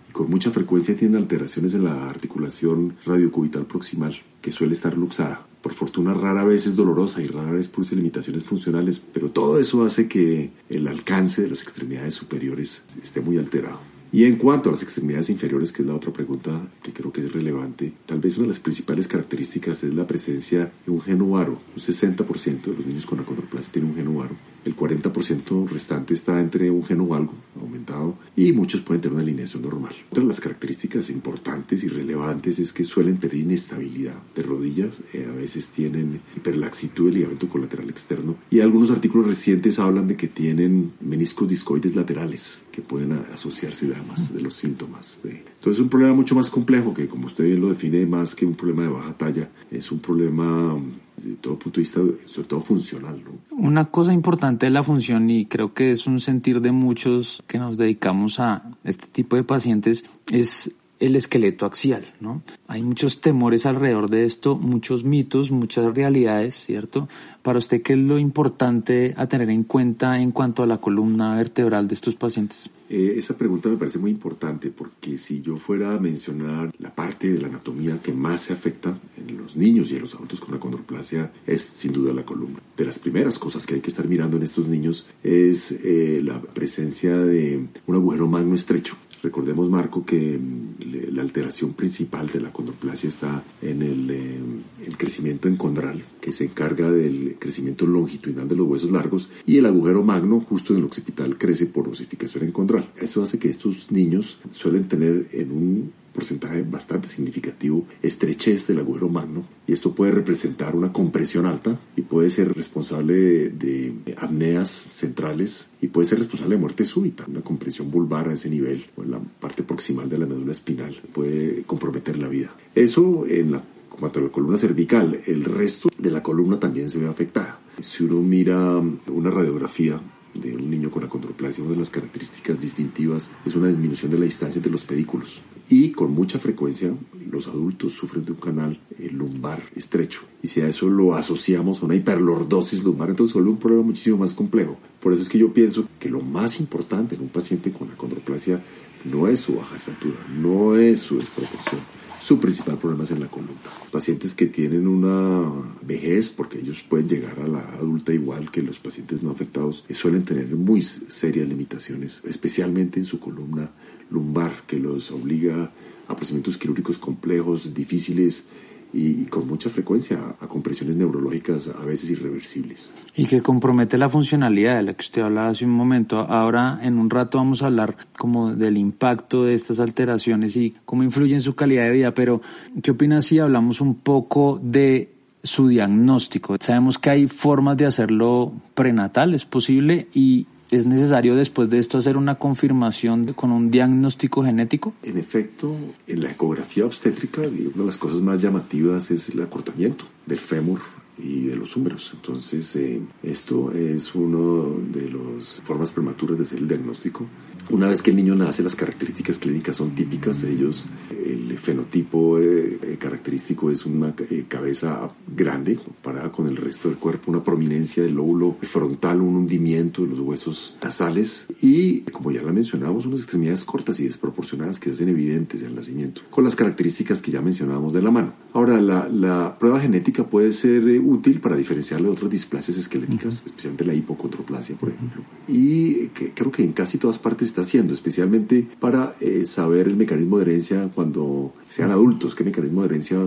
y 0.07 0.11
con 0.11 0.29
mucha 0.29 0.51
frecuencia 0.51 0.95
tienen 0.95 1.17
alteraciones 1.17 1.73
en 1.73 1.85
la 1.85 2.09
articulación 2.09 2.95
radiocubital 3.05 3.65
proximal 3.65 4.21
que 4.41 4.51
suele 4.51 4.73
estar 4.73 4.97
luxada. 4.97 5.47
Por 5.61 5.73
fortuna 5.73 6.13
rara 6.13 6.43
vez 6.43 6.67
es 6.67 6.75
dolorosa 6.75 7.21
y 7.21 7.27
rara 7.27 7.51
vez 7.51 7.69
produce 7.69 7.95
limitaciones 7.95 8.43
funcionales, 8.43 8.99
pero 8.99 9.31
todo 9.31 9.59
eso 9.59 9.85
hace 9.85 10.09
que 10.09 10.51
el 10.69 10.87
alcance 10.87 11.41
de 11.41 11.49
las 11.49 11.63
extremidades 11.63 12.13
superiores 12.13 12.83
esté 13.01 13.21
muy 13.21 13.37
alterado. 13.37 13.92
Y 14.13 14.25
en 14.25 14.35
cuanto 14.35 14.69
a 14.69 14.73
las 14.73 14.83
extremidades 14.83 15.31
inferiores, 15.31 15.71
que 15.71 15.81
es 15.81 15.87
la 15.87 15.95
otra 15.95 16.13
pregunta 16.13 16.61
que 16.83 16.93
creo 16.93 17.11
que 17.11 17.21
es 17.21 17.33
relevante, 17.33 17.91
tal 18.05 18.19
vez 18.19 18.35
una 18.35 18.43
de 18.43 18.49
las 18.49 18.59
principales 18.59 19.07
características 19.07 19.83
es 19.83 19.91
la 19.91 20.05
presencia 20.05 20.71
de 20.85 20.91
un 20.91 21.01
geno 21.01 21.25
Un 21.25 21.57
60% 21.75 22.61
de 22.61 22.75
los 22.75 22.85
niños 22.85 23.07
con 23.07 23.19
acondroplasia 23.19 23.71
tienen 23.71 23.89
un 23.89 23.97
geno 23.97 24.29
El 24.65 24.75
40% 24.77 25.67
restante 25.67 26.13
está 26.13 26.39
entre 26.39 26.69
un 26.69 26.85
geno 26.85 27.11
algo 27.15 27.33
aumentado 27.59 28.15
y 28.35 28.51
muchos 28.51 28.81
pueden 28.81 29.01
tener 29.01 29.15
una 29.15 29.23
alineación 29.23 29.63
normal. 29.63 29.95
Otra 30.11 30.21
de 30.21 30.27
las 30.27 30.39
características 30.39 31.09
importantes 31.09 31.83
y 31.83 31.87
relevantes 31.87 32.59
es 32.59 32.71
que 32.71 32.83
suelen 32.83 33.17
tener 33.17 33.37
inestabilidad 33.37 34.21
de 34.35 34.43
rodillas, 34.43 34.93
eh, 35.13 35.27
a 35.27 35.33
veces 35.33 35.69
tienen 35.69 36.21
hiperlaxitud 36.37 37.05
del 37.05 37.15
ligamento 37.15 37.49
colateral 37.49 37.89
externo 37.89 38.35
y 38.51 38.59
algunos 38.59 38.91
artículos 38.91 39.25
recientes 39.25 39.79
hablan 39.79 40.07
de 40.07 40.15
que 40.15 40.27
tienen 40.27 40.93
meniscos 41.01 41.47
discoides 41.47 41.95
laterales 41.95 42.61
que 42.73 42.81
pueden 42.81 43.13
asociarse 43.31 43.87
de 43.87 44.41
los 44.41 44.55
síntomas. 44.55 45.19
De... 45.23 45.29
Entonces 45.29 45.75
es 45.75 45.79
un 45.79 45.89
problema 45.89 46.13
mucho 46.13 46.33
más 46.33 46.49
complejo 46.49 46.91
que, 46.91 47.07
como 47.07 47.27
usted 47.27 47.45
bien 47.45 47.61
lo 47.61 47.69
define, 47.69 48.05
más 48.07 48.33
que 48.33 48.47
un 48.47 48.55
problema 48.55 48.81
de 48.81 48.87
baja 48.89 49.13
talla, 49.13 49.49
es 49.69 49.91
un 49.91 49.99
problema 49.99 50.75
de 51.17 51.35
todo 51.35 51.59
punto 51.59 51.77
de 51.77 51.81
vista, 51.81 52.01
sobre 52.25 52.47
todo 52.47 52.61
funcional. 52.61 53.21
Una 53.51 53.85
cosa 53.85 54.11
importante 54.11 54.65
de 54.65 54.71
la 54.71 54.81
función, 54.81 55.29
y 55.29 55.45
creo 55.45 55.75
que 55.75 55.91
es 55.91 56.07
un 56.07 56.19
sentir 56.19 56.61
de 56.61 56.71
muchos 56.71 57.43
que 57.45 57.59
nos 57.59 57.77
dedicamos 57.77 58.39
a 58.39 58.71
este 58.83 59.05
tipo 59.07 59.35
de 59.35 59.43
pacientes, 59.43 60.03
es 60.31 60.71
el 61.03 61.17
esqueleto 61.17 61.65
axial, 61.65 62.05
¿no? 62.21 62.43
Hay 62.67 62.81
muchos 62.81 63.19
temores 63.19 63.65
alrededor 63.65 64.09
de 64.09 64.25
esto, 64.25 64.55
muchos 64.55 65.03
mitos, 65.03 65.51
muchas 65.51 65.93
realidades, 65.93 66.55
¿cierto? 66.55 67.09
Para 67.41 67.59
usted, 67.59 67.81
¿qué 67.81 67.91
es 67.91 67.99
lo 67.99 68.17
importante 68.17 69.13
a 69.17 69.27
tener 69.27 69.49
en 69.49 69.63
cuenta 69.63 70.21
en 70.21 70.31
cuanto 70.31 70.63
a 70.63 70.65
la 70.65 70.77
columna 70.77 71.35
vertebral 71.35 71.89
de 71.89 71.95
estos 71.95 72.15
pacientes? 72.15 72.69
Eh, 72.89 73.15
esa 73.17 73.37
pregunta 73.37 73.67
me 73.67 73.75
parece 73.75 73.99
muy 73.99 74.11
importante 74.11 74.69
porque 74.69 75.17
si 75.17 75.41
yo 75.41 75.57
fuera 75.57 75.93
a 75.93 75.99
mencionar 75.99 76.73
la 76.79 76.95
parte 76.95 77.33
de 77.33 77.41
la 77.41 77.49
anatomía 77.49 77.99
que 78.01 78.13
más 78.13 78.39
se 78.39 78.53
afecta 78.53 78.97
en 79.17 79.37
los 79.37 79.57
niños 79.57 79.91
y 79.91 79.95
en 79.95 80.01
los 80.01 80.15
adultos 80.15 80.39
con 80.39 80.53
la 80.53 80.59
condroplasia 80.59 81.33
es 81.45 81.63
sin 81.63 81.91
duda 81.91 82.13
la 82.13 82.23
columna. 82.23 82.59
De 82.77 82.85
las 82.85 82.97
primeras 82.97 83.37
cosas 83.37 83.65
que 83.65 83.75
hay 83.75 83.81
que 83.81 83.89
estar 83.89 84.07
mirando 84.07 84.37
en 84.37 84.43
estos 84.43 84.69
niños 84.69 85.05
es 85.21 85.71
eh, 85.83 86.21
la 86.23 86.39
presencia 86.39 87.17
de 87.17 87.67
un 87.87 87.95
agujero 87.95 88.25
magno 88.27 88.55
estrecho. 88.55 88.95
Recordemos, 89.23 89.69
Marco, 89.69 90.05
que 90.05 90.37
mm, 90.37 91.13
la 91.13 91.21
alteración 91.21 91.73
principal 91.73 92.29
de 92.29 92.41
la 92.41 92.51
condroplasia 92.51 93.07
está 93.07 93.41
en 93.61 93.81
el, 93.81 94.11
eh, 94.11 94.41
el, 94.85 94.97
crecimiento 94.97 95.47
encondral, 95.47 96.03
que 96.19 96.33
se 96.33 96.43
encarga 96.43 96.91
del 96.91 97.37
crecimiento 97.39 97.87
longitudinal 97.87 98.49
de 98.49 98.57
los 98.57 98.67
huesos 98.67 98.91
largos, 98.91 99.29
y 99.45 99.57
el 99.57 99.65
agujero 99.65 100.03
magno, 100.03 100.41
justo 100.41 100.73
en 100.73 100.79
el 100.79 100.85
occipital, 100.85 101.37
crece 101.37 101.67
por 101.67 101.87
osificación 101.87 102.43
encondral. 102.43 102.89
Eso 102.97 103.23
hace 103.23 103.39
que 103.39 103.49
estos 103.49 103.91
niños 103.93 104.39
suelen 104.51 104.89
tener 104.89 105.29
en 105.31 105.51
un 105.51 105.91
porcentaje 106.13 106.61
bastante 106.61 107.07
significativo 107.07 107.85
estrechez 108.01 108.67
del 108.67 108.79
agujero 108.79 109.09
magno 109.09 109.45
y 109.67 109.73
esto 109.73 109.93
puede 109.93 110.11
representar 110.11 110.75
una 110.75 110.93
compresión 110.93 111.45
alta 111.45 111.79
y 111.95 112.03
puede 112.03 112.29
ser 112.29 112.53
responsable 112.53 113.49
de, 113.49 113.93
apneas 114.17 114.69
centrales 114.69 115.71
y 115.81 115.87
puede 115.87 116.05
ser 116.05 116.19
responsable 116.19 116.55
de 116.55 116.61
muerte 116.61 116.85
súbita. 116.85 117.25
Una 117.27 117.41
compresión 117.41 117.89
vulvar 117.89 118.29
a 118.29 118.33
ese 118.33 118.49
nivel 118.49 118.85
o 118.95 119.03
en 119.03 119.11
la 119.11 119.19
parte 119.19 119.63
proximal 119.63 120.07
de 120.07 120.17
la 120.17 120.25
médula 120.25 120.51
espinal 120.51 120.95
puede 121.11 121.63
comprometer 121.63 122.17
la 122.17 122.27
vida. 122.27 122.55
Eso 122.75 123.25
en 123.27 123.53
la 123.53 123.63
cuanto 123.99 124.19
a 124.19 124.23
la 124.23 124.29
columna 124.29 124.57
cervical, 124.57 125.21
el 125.25 125.43
resto 125.43 125.89
de 125.97 126.11
la 126.11 126.23
columna 126.23 126.59
también 126.59 126.89
se 126.89 126.99
ve 126.99 127.07
afectada. 127.07 127.59
Si 127.79 128.03
uno 128.03 128.21
mira 128.21 128.77
una 128.77 129.29
radiografía 129.29 129.99
de 130.33 130.55
un 130.55 130.69
niño 130.69 130.89
con 130.89 131.03
acondroplasia, 131.03 131.63
una 131.63 131.73
de 131.73 131.79
las 131.79 131.89
características 131.89 132.59
distintivas 132.59 133.31
es 133.45 133.55
una 133.55 133.67
disminución 133.67 134.11
de 134.11 134.17
la 134.17 134.25
distancia 134.25 134.59
entre 134.59 134.71
los 134.71 134.83
pedículos. 134.83 135.41
Y 135.69 135.91
con 135.91 136.11
mucha 136.11 136.39
frecuencia 136.39 136.93
los 137.29 137.47
adultos 137.47 137.93
sufren 137.93 138.25
de 138.25 138.31
un 138.31 138.37
canal 138.37 138.79
eh, 138.99 139.09
lumbar 139.11 139.61
estrecho. 139.75 140.21
Y 140.41 140.47
si 140.47 140.61
a 140.61 140.67
eso 140.67 140.89
lo 140.89 141.15
asociamos 141.15 141.81
a 141.81 141.85
una 141.85 141.95
hiperlordosis 141.95 142.83
lumbar, 142.83 143.09
entonces 143.09 143.33
vuelve 143.33 143.51
un 143.51 143.57
problema 143.57 143.83
muchísimo 143.83 144.17
más 144.17 144.33
complejo. 144.33 144.77
Por 144.99 145.13
eso 145.13 145.21
es 145.21 145.29
que 145.29 145.39
yo 145.39 145.53
pienso 145.53 145.87
que 145.99 146.09
lo 146.09 146.21
más 146.21 146.59
importante 146.59 147.15
en 147.15 147.21
un 147.21 147.29
paciente 147.29 147.71
con 147.71 147.91
acondroplasia 147.91 148.63
no 149.05 149.27
es 149.27 149.39
su 149.39 149.55
baja 149.55 149.75
estatura, 149.75 150.17
no 150.39 150.77
es 150.77 150.99
su 150.99 151.17
desproporción 151.17 151.81
su 152.23 152.39
principal 152.39 152.77
problema 152.77 153.03
es 153.03 153.11
en 153.11 153.19
la 153.19 153.27
columna. 153.27 153.59
Pacientes 153.91 154.33
que 154.33 154.45
tienen 154.45 154.87
una 154.87 155.51
vejez, 155.81 156.29
porque 156.29 156.59
ellos 156.59 156.81
pueden 156.87 157.09
llegar 157.09 157.37
a 157.41 157.47
la 157.47 157.59
adulta 157.73 158.13
igual 158.13 158.49
que 158.49 158.61
los 158.61 158.79
pacientes 158.79 159.21
no 159.21 159.31
afectados, 159.31 159.83
eh, 159.89 159.93
suelen 159.93 160.23
tener 160.23 160.47
muy 160.55 160.81
serias 160.83 161.49
limitaciones, 161.49 162.21
especialmente 162.23 162.97
en 162.97 163.03
su 163.03 163.19
columna 163.19 163.71
lumbar, 164.09 164.63
que 164.65 164.79
los 164.79 165.11
obliga 165.11 165.73
a 166.07 166.15
procedimientos 166.15 166.57
quirúrgicos 166.57 166.97
complejos, 166.97 167.73
difíciles, 167.73 168.47
y, 168.93 169.25
con 169.25 169.47
mucha 169.47 169.69
frecuencia 169.69 170.19
a 170.39 170.47
compresiones 170.47 170.95
neurológicas 170.95 171.67
a 171.67 171.83
veces 171.83 172.11
irreversibles. 172.11 172.93
Y 173.15 173.25
que 173.25 173.41
compromete 173.41 173.97
la 173.97 174.09
funcionalidad 174.09 174.77
de 174.77 174.83
la 174.83 174.93
que 174.93 175.01
usted 175.01 175.23
hablaba 175.23 175.49
hace 175.49 175.65
un 175.65 175.71
momento. 175.71 176.19
Ahora 176.19 176.79
en 176.81 176.97
un 176.99 177.09
rato 177.09 177.39
vamos 177.39 177.63
a 177.63 177.67
hablar 177.67 177.97
como 178.17 178.55
del 178.55 178.77
impacto 178.77 179.45
de 179.45 179.55
estas 179.55 179.79
alteraciones 179.79 180.55
y 180.55 180.75
cómo 180.85 181.03
influye 181.03 181.33
en 181.35 181.41
su 181.41 181.55
calidad 181.55 181.85
de 181.85 181.91
vida, 181.91 182.13
pero 182.13 182.41
¿qué 182.81 182.91
opina 182.91 183.21
si 183.21 183.39
hablamos 183.39 183.81
un 183.81 183.95
poco 183.95 184.59
de 184.61 185.09
su 185.43 185.67
diagnóstico? 185.67 186.55
Sabemos 186.59 186.99
que 186.99 187.09
hay 187.09 187.27
formas 187.27 187.77
de 187.77 187.87
hacerlo 187.87 188.53
prenatal, 188.75 189.33
es 189.33 189.45
posible, 189.45 190.07
y 190.13 190.45
¿Es 190.73 190.87
necesario 190.87 191.35
después 191.35 191.69
de 191.69 191.77
esto 191.77 191.99
hacer 191.99 192.17
una 192.17 192.39
confirmación 192.39 193.33
con 193.33 193.51
un 193.51 193.69
diagnóstico 193.69 194.43
genético? 194.43 194.95
En 195.03 195.19
efecto, 195.19 195.75
en 196.07 196.23
la 196.23 196.31
ecografía 196.31 196.83
obstétrica, 196.83 197.41
una 197.41 197.51
de 197.51 197.85
las 197.85 197.97
cosas 197.97 198.21
más 198.21 198.41
llamativas 198.41 199.11
es 199.11 199.29
el 199.29 199.43
acortamiento 199.43 200.05
del 200.25 200.39
fémur 200.39 200.79
y 201.17 201.45
de 201.45 201.55
los 201.55 201.75
húmeros. 201.75 202.11
Entonces, 202.13 202.75
eh, 202.75 203.01
esto 203.21 203.71
es 203.71 204.13
una 204.15 204.63
de 204.91 205.11
las 205.11 205.61
formas 205.63 205.91
prematuras 205.91 206.37
de 206.37 206.43
hacer 206.43 206.59
el 206.59 206.67
diagnóstico. 206.67 207.25
Una 207.69 207.87
vez 207.87 208.01
que 208.01 208.09
el 208.09 208.17
niño 208.17 208.35
nace, 208.35 208.61
las 208.61 208.75
características 208.75 209.39
clínicas 209.39 209.77
son 209.77 209.95
típicas. 209.95 210.43
Ellos, 210.43 210.87
el 211.11 211.57
fenotipo 211.57 212.37
eh, 212.37 212.77
eh, 212.81 212.97
característico 212.99 213.71
es 213.71 213.85
una 213.85 214.13
cabeza 214.47 215.11
grande 215.33 215.77
comparada 215.77 216.29
con 216.29 216.47
el 216.47 216.57
resto 216.57 216.89
del 216.89 216.97
cuerpo, 216.97 217.31
una 217.31 217.43
prominencia 217.43 218.03
del 218.03 218.15
lóbulo 218.15 218.57
frontal, 218.61 219.21
un 219.21 219.35
hundimiento 219.35 220.01
de 220.01 220.09
los 220.09 220.19
huesos 220.19 220.77
nasales 220.83 221.47
y, 221.61 222.01
como 222.01 222.31
ya 222.31 222.43
la 222.43 222.51
mencionamos, 222.51 223.05
unas 223.05 223.21
extremidades 223.21 223.63
cortas 223.63 223.99
y 224.01 224.05
desproporcionadas 224.05 224.79
que 224.79 224.89
se 224.89 224.95
hacen 224.95 225.09
evidentes 225.09 225.63
al 225.63 225.75
nacimiento, 225.75 226.21
con 226.29 226.43
las 226.43 226.55
características 226.55 227.21
que 227.21 227.31
ya 227.31 227.41
mencionábamos 227.41 227.93
de 227.93 228.01
la 228.01 228.11
mano. 228.11 228.33
Ahora, 228.51 228.81
la, 228.81 229.07
la 229.07 229.57
prueba 229.57 229.79
genética 229.79 230.25
puede 230.25 230.51
ser 230.51 230.83
útil 231.03 231.39
para 231.39 231.55
diferenciarlo 231.55 232.07
de 232.07 232.13
otras 232.13 232.31
displasias 232.31 232.77
esqueléticas, 232.77 233.43
especialmente 233.45 233.85
la 233.85 233.93
hipocondroplasia, 233.93 234.75
por 234.75 234.89
ejemplo. 234.89 235.21
Y 235.47 236.07
que 236.09 236.31
creo 236.33 236.51
que 236.51 236.63
en 236.63 236.73
casi 236.73 236.97
todas 236.97 237.19
partes 237.19 237.47
está 237.47 237.61
haciendo, 237.61 237.93
especialmente 237.93 238.67
para 238.79 239.15
eh, 239.19 239.45
saber 239.45 239.87
el 239.87 239.95
mecanismo 239.95 240.37
de 240.37 240.43
herencia 240.43 240.89
cuando 240.93 241.53
sean 241.69 241.91
adultos, 241.91 242.35
qué 242.35 242.43
mecanismo 242.43 242.81
de 242.81 242.87
herencia 242.87 243.17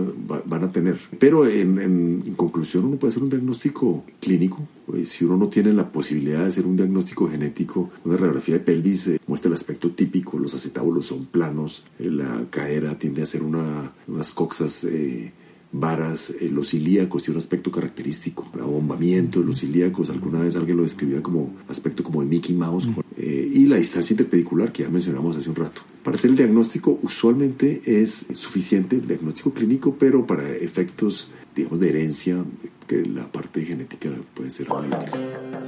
van 0.45 0.63
a 0.63 0.71
tener. 0.71 0.97
Pero 1.19 1.47
en, 1.47 1.79
en, 1.79 2.33
conclusión, 2.35 2.85
uno 2.85 2.97
puede 2.97 3.09
hacer 3.11 3.23
un 3.23 3.29
diagnóstico 3.29 4.03
clínico. 4.19 4.67
Pues, 4.85 5.09
si 5.09 5.25
uno 5.25 5.37
no 5.37 5.49
tiene 5.49 5.73
la 5.73 5.91
posibilidad 5.91 6.39
de 6.39 6.47
hacer 6.47 6.65
un 6.65 6.77
diagnóstico 6.77 7.29
genético, 7.29 7.89
una 8.05 8.15
radiografía 8.15 8.55
de 8.55 8.61
pelvis 8.61 9.07
eh, 9.07 9.19
muestra 9.27 9.49
el 9.49 9.53
aspecto 9.53 9.91
típico, 9.91 10.39
los 10.39 10.53
acetábulos 10.53 11.07
son 11.07 11.25
planos, 11.25 11.83
eh, 11.99 12.09
la 12.09 12.45
cadera 12.49 12.97
tiende 12.97 13.21
a 13.21 13.25
ser 13.25 13.43
una, 13.43 13.91
unas 14.07 14.31
coxas 14.31 14.85
varas, 15.71 16.33
eh, 16.41 16.49
los 16.49 16.73
ilíacos 16.73 17.23
tiene 17.23 17.35
un 17.35 17.41
aspecto 17.41 17.71
característico, 17.71 18.47
el 18.53 18.61
abombamiento 18.61 19.39
de 19.39 19.45
los 19.45 19.63
ilíacos, 19.63 20.09
alguna 20.09 20.39
vez 20.39 20.55
alguien 20.55 20.77
lo 20.77 20.83
describía 20.83 21.21
como 21.21 21.55
aspecto 21.67 22.03
como 22.03 22.21
de 22.21 22.27
Mickey 22.27 22.55
Mouse, 22.55 22.89
eh, 23.17 23.51
y 23.53 23.65
la 23.65 23.75
distancia 23.75 24.13
interpedicular 24.13 24.71
que 24.71 24.83
ya 24.83 24.89
mencionamos 24.89 25.35
hace 25.35 25.49
un 25.49 25.55
rato. 25.55 25.81
Para 26.03 26.15
hacer 26.15 26.31
el 26.31 26.37
diagnóstico 26.37 26.99
usualmente 27.03 27.81
es 27.85 28.27
suficiente 28.33 28.95
el 28.95 29.07
diagnóstico 29.07 29.51
clínico, 29.51 29.95
pero 29.97 30.25
para 30.25 30.49
efectos, 30.55 31.27
digamos, 31.55 31.79
de 31.79 31.89
herencia, 31.89 32.43
que 32.87 33.05
la 33.05 33.29
parte 33.29 33.65
genética 33.65 34.09
puede 34.33 34.49
ser. 34.49 34.67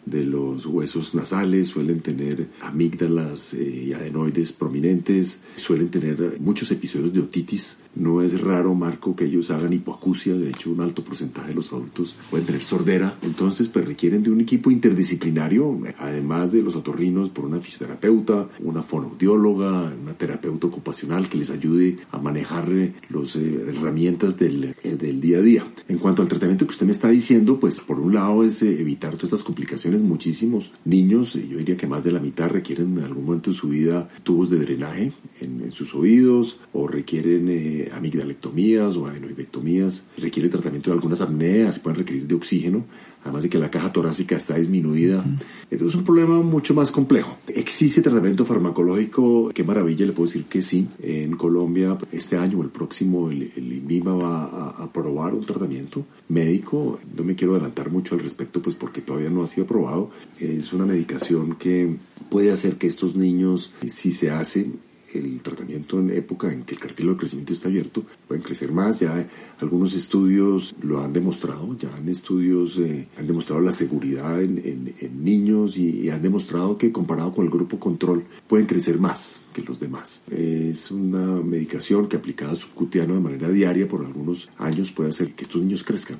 de 0.04 0.25
los 0.25 0.66
huesos 0.66 1.14
nasales, 1.14 1.68
suelen 1.68 2.00
tener 2.00 2.49
amígdalas 2.61 3.54
eh, 3.54 3.85
y 3.87 3.92
adenoides 3.92 4.52
prominentes, 4.52 5.40
suelen 5.56 5.90
tener 5.90 6.38
muchos 6.40 6.71
episodios 6.71 7.12
de 7.12 7.21
otitis 7.21 7.82
no 7.94 8.22
es 8.22 8.40
raro, 8.40 8.75
Marco, 8.75 9.14
que 9.14 9.25
ellos 9.25 9.50
hagan 9.50 9.72
hipoacusia. 9.72 10.34
De 10.34 10.50
hecho, 10.50 10.70
un 10.70 10.80
alto 10.80 11.04
porcentaje 11.04 11.49
de 11.49 11.54
los 11.54 11.72
adultos 11.72 12.16
pueden 12.30 12.46
tener 12.46 12.62
sordera. 12.62 13.18
Entonces, 13.22 13.68
pues 13.68 13.87
requieren 13.87 14.22
de 14.22 14.30
un 14.30 14.40
equipo 14.40 14.70
interdisciplinario, 14.70 15.78
además 15.99 16.52
de 16.52 16.62
los 16.62 16.76
otorrinos, 16.76 17.30
por 17.30 17.44
una 17.44 17.61
fisioterapeuta, 17.61 18.49
una 18.61 18.82
fonoaudióloga, 18.82 19.92
una 20.00 20.14
terapeuta 20.14 20.66
ocupacional 20.66 21.28
que 21.28 21.38
les 21.38 21.50
ayude 21.50 21.99
a 22.11 22.18
manejar 22.18 22.70
eh, 22.70 22.94
las 23.11 23.37
eh, 23.37 23.66
herramientas 23.68 24.38
del, 24.38 24.75
eh, 24.82 24.96
del, 24.96 25.20
día 25.20 25.38
a 25.38 25.42
día. 25.42 25.66
En 25.88 25.99
cuanto 25.99 26.22
al 26.22 26.28
tratamiento 26.28 26.66
que 26.66 26.72
usted 26.72 26.87
me 26.87 26.92
está 26.92 27.08
diciendo, 27.08 27.58
pues 27.61 27.80
por 27.80 28.00
un 28.00 28.14
lado 28.14 28.44
es 28.44 28.62
evitar 28.62 29.12
todas 29.12 29.25
estas 29.25 29.42
complicaciones. 29.42 30.02
Muchísimos 30.02 30.70
niños, 30.84 31.34
yo 31.34 31.58
diría 31.58 31.76
que 31.76 31.87
más 31.87 32.04
de 32.04 32.12
la 32.12 32.20
mitad 32.20 32.49
requieren 32.49 32.99
en 32.99 33.04
algún 33.04 33.26
momento 33.26 33.50
de 33.50 33.56
su 33.56 33.68
vida 33.68 34.08
tubos 34.22 34.50
de 34.50 34.58
drenaje 34.58 35.12
en, 35.40 35.72
sus 35.72 35.94
oídos 35.94 36.58
o 36.72 36.87
requieren 36.87 37.49
amigdalectomías 37.91 38.97
o 38.97 39.07
adenoidectomías, 39.07 40.05
requiere 40.19 40.49
tratamiento 40.49 40.91
de 40.91 40.95
algunas 40.95 41.21
apneas, 41.21 41.79
pueden 41.79 41.99
requerir 41.99 42.27
de 42.27 42.35
oxígeno, 42.35 42.85
además 43.23 43.43
de 43.43 43.49
que 43.49 43.59
la 43.59 43.71
caja 43.71 43.93
torácica 43.93 44.37
está 44.37 44.57
disminuida. 44.57 45.25
Esto 45.71 45.87
es 45.87 45.95
un 45.95 46.05
problema 46.05 46.41
mucho 46.43 46.75
más 46.75 46.91
complejo. 46.91 47.39
¿Existe 47.49 48.03
tratamiento 48.03 48.45
farmacológico? 48.45 49.51
Qué 49.55 49.65
maravilla, 49.65 50.07
le 50.07 50.12
puedo 50.12 50.27
decir 50.27 50.45
que 50.45 50.62
sí. 50.62 50.89
En 51.01 51.37
Colombia, 51.37 51.97
este 52.11 52.37
año 52.37 52.59
o 52.59 52.62
el 52.62 52.71
próximo, 52.71 53.31
el, 53.31 53.53
el 53.57 53.73
INVIMA 53.73 54.15
va 54.15 54.45
a 54.45 54.85
aprobar 54.85 55.35
un 55.35 55.45
tratamiento 55.45 56.05
médico. 56.29 56.99
No 57.17 57.25
me 57.25 57.35
quiero 57.35 57.55
adelantar 57.55 57.91
mucho 57.91 58.15
al 58.15 58.21
respecto, 58.21 58.61
pues 58.61 58.77
porque 58.77 59.01
todavía 59.01 59.31
no 59.31 59.43
ha 59.43 59.47
sido 59.47 59.65
aprobado. 59.65 60.11
Es 60.39 60.73
una 60.73 60.85
medicación 60.85 61.57
que 61.57 61.97
puede 62.31 62.51
hacer 62.51 62.77
que 62.77 62.87
estos 62.87 63.15
niños, 63.15 63.73
si 63.87 64.12
se 64.12 64.31
hace, 64.31 64.71
el 65.14 65.40
tratamiento 65.40 65.99
en 65.99 66.11
época 66.11 66.52
en 66.52 66.62
que 66.64 66.75
el 66.75 66.81
cartílago 66.81 67.14
de 67.14 67.21
crecimiento 67.21 67.52
está 67.52 67.69
abierto, 67.69 68.04
pueden 68.26 68.42
crecer 68.42 68.73
más. 68.73 69.00
Ya 69.00 69.28
algunos 69.61 69.95
estudios 69.95 70.75
lo 70.83 71.02
han 71.02 71.12
demostrado, 71.12 71.76
ya 71.78 71.95
han 71.95 72.09
estudios 72.09 72.78
eh, 72.78 73.09
han 73.19 73.26
demostrado 73.26 73.61
la 73.61 73.73
seguridad 73.73 74.42
en, 74.42 74.95
niños 75.23 75.76
y, 75.76 76.11
han 76.11 76.23
demostrado 76.23 76.76
que 76.76 76.92
comparado 76.92 77.33
con 77.35 77.45
el 77.45 77.50
grupo 77.50 77.78
control 77.78 78.25
pueden 78.47 78.66
crecer 78.66 78.99
más 78.99 79.45
que 79.52 79.62
los 79.62 79.78
demás. 79.81 80.25
Es 80.31 80.90
una 80.90 81.40
medicación 81.42 82.09
que 82.09 82.16
aplicada 82.16 82.54
subcutáneo 82.54 83.14
de 83.14 83.21
manera 83.21 83.49
diaria 83.49 83.88
por 83.88 84.04
algunos 84.04 84.50
años 84.59 84.90
puede 84.90 85.11
hacer 85.11 85.33
que 85.33 85.45
estos 85.45 85.62
niños 85.62 85.85
crezcan 85.85 86.19